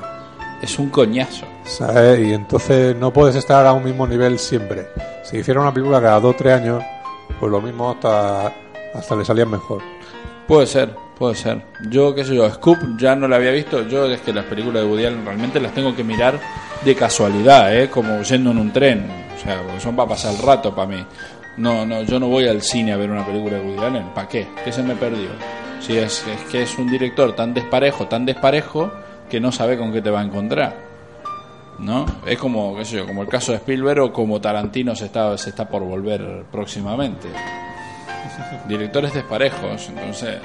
[0.62, 1.48] es un coñazo.
[1.66, 2.20] ¿sabes?
[2.28, 4.86] Y entonces no puedes estar a un mismo nivel siempre.
[5.24, 6.84] Si hiciera una película cada 2 o 3 años,
[7.40, 8.54] pues lo mismo hasta,
[8.94, 9.82] hasta le salían mejor.
[10.48, 11.62] Puede ser, puede ser.
[11.90, 13.88] Yo, qué sé yo, Scoop ya no la había visto.
[13.88, 16.40] Yo es que las películas de Woody Allen realmente las tengo que mirar
[16.84, 17.90] de casualidad, ¿eh?
[17.90, 19.06] como yendo en un tren.
[19.36, 21.06] O sea, son para pasar el rato para mí.
[21.58, 24.10] No, no, yo no voy al cine a ver una película de Woody Allen.
[24.14, 24.48] ¿Para qué?
[24.64, 25.30] ¿Qué se me perdió?
[25.80, 28.92] Si es, es que es un director tan desparejo, tan desparejo,
[29.30, 30.76] que no sabe con qué te va a encontrar.
[31.80, 32.06] ¿No?
[32.26, 35.38] Es como, qué sé yo, como el caso de Spielberg o como Tarantino se está,
[35.38, 37.28] se está por volver próximamente.
[38.68, 40.40] Directores desparejos, entonces.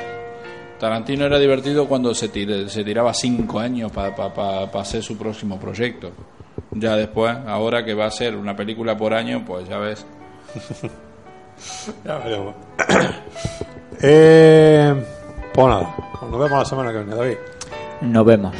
[0.80, 6.10] Tarantino era divertido cuando se, tire- se tiraba cinco años para hacer su próximo proyecto.
[6.72, 10.04] Ya después, ahora que va a ser una película por año, pues ya ves.
[12.06, 12.54] Ya veremos.
[14.02, 14.94] eh,
[15.52, 17.36] pues nada, nos vemos la semana que viene, David.
[18.00, 18.54] Nos vemos.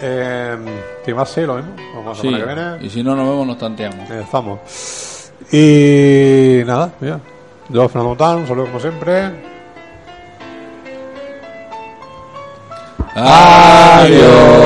[0.00, 0.56] Eh,
[1.04, 1.28] ¿Qué más?
[1.28, 1.72] Sí, lo mismo.
[1.94, 2.86] Vamos la Sí, semana que viene.
[2.86, 4.10] y si no nos vemos, nos tanteamos.
[4.10, 4.60] Eh, Estamos.
[5.52, 7.20] Y nada, mira.
[7.68, 9.49] Yo, Fernando Montán, un saludo como siempre.
[13.22, 14.56] Adiós.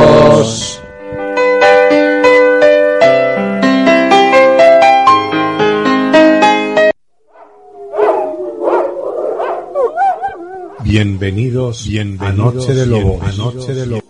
[10.85, 14.03] Bienvenidos, Bienvenidos, a Noche de Lobo, a Noche de Lobo.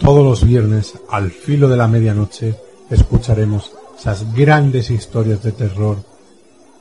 [0.00, 2.54] Todos los viernes, al filo de la medianoche,
[2.88, 5.98] escucharemos esas grandes historias de terror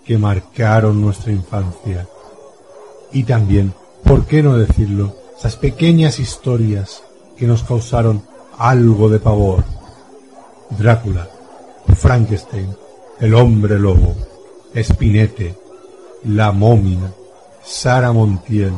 [0.05, 2.07] que marcaron nuestra infancia.
[3.11, 3.73] Y también,
[4.05, 5.24] ¿por qué no decirlo?
[5.37, 7.03] Esas pequeñas historias
[7.37, 8.23] que nos causaron
[8.57, 9.63] algo de pavor.
[10.77, 11.27] Drácula,
[11.95, 12.75] Frankenstein,
[13.19, 14.15] el hombre lobo,
[14.75, 15.55] Spinete,
[16.25, 17.13] la momia,
[17.63, 18.73] Sara Montiel,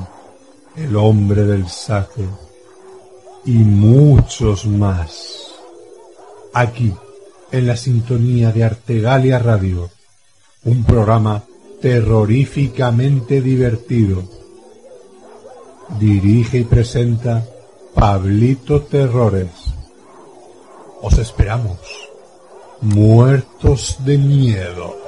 [0.75, 2.25] el hombre del saque
[3.45, 5.53] y muchos más.
[6.53, 6.93] Aquí,
[7.51, 9.89] en la sintonía de Artegalia Radio,
[10.65, 11.43] un programa
[11.81, 14.23] terroríficamente divertido.
[15.89, 17.43] Dirige y presenta
[17.95, 19.49] Pablito Terrores.
[21.01, 21.79] Os esperamos,
[22.81, 25.06] muertos de miedo.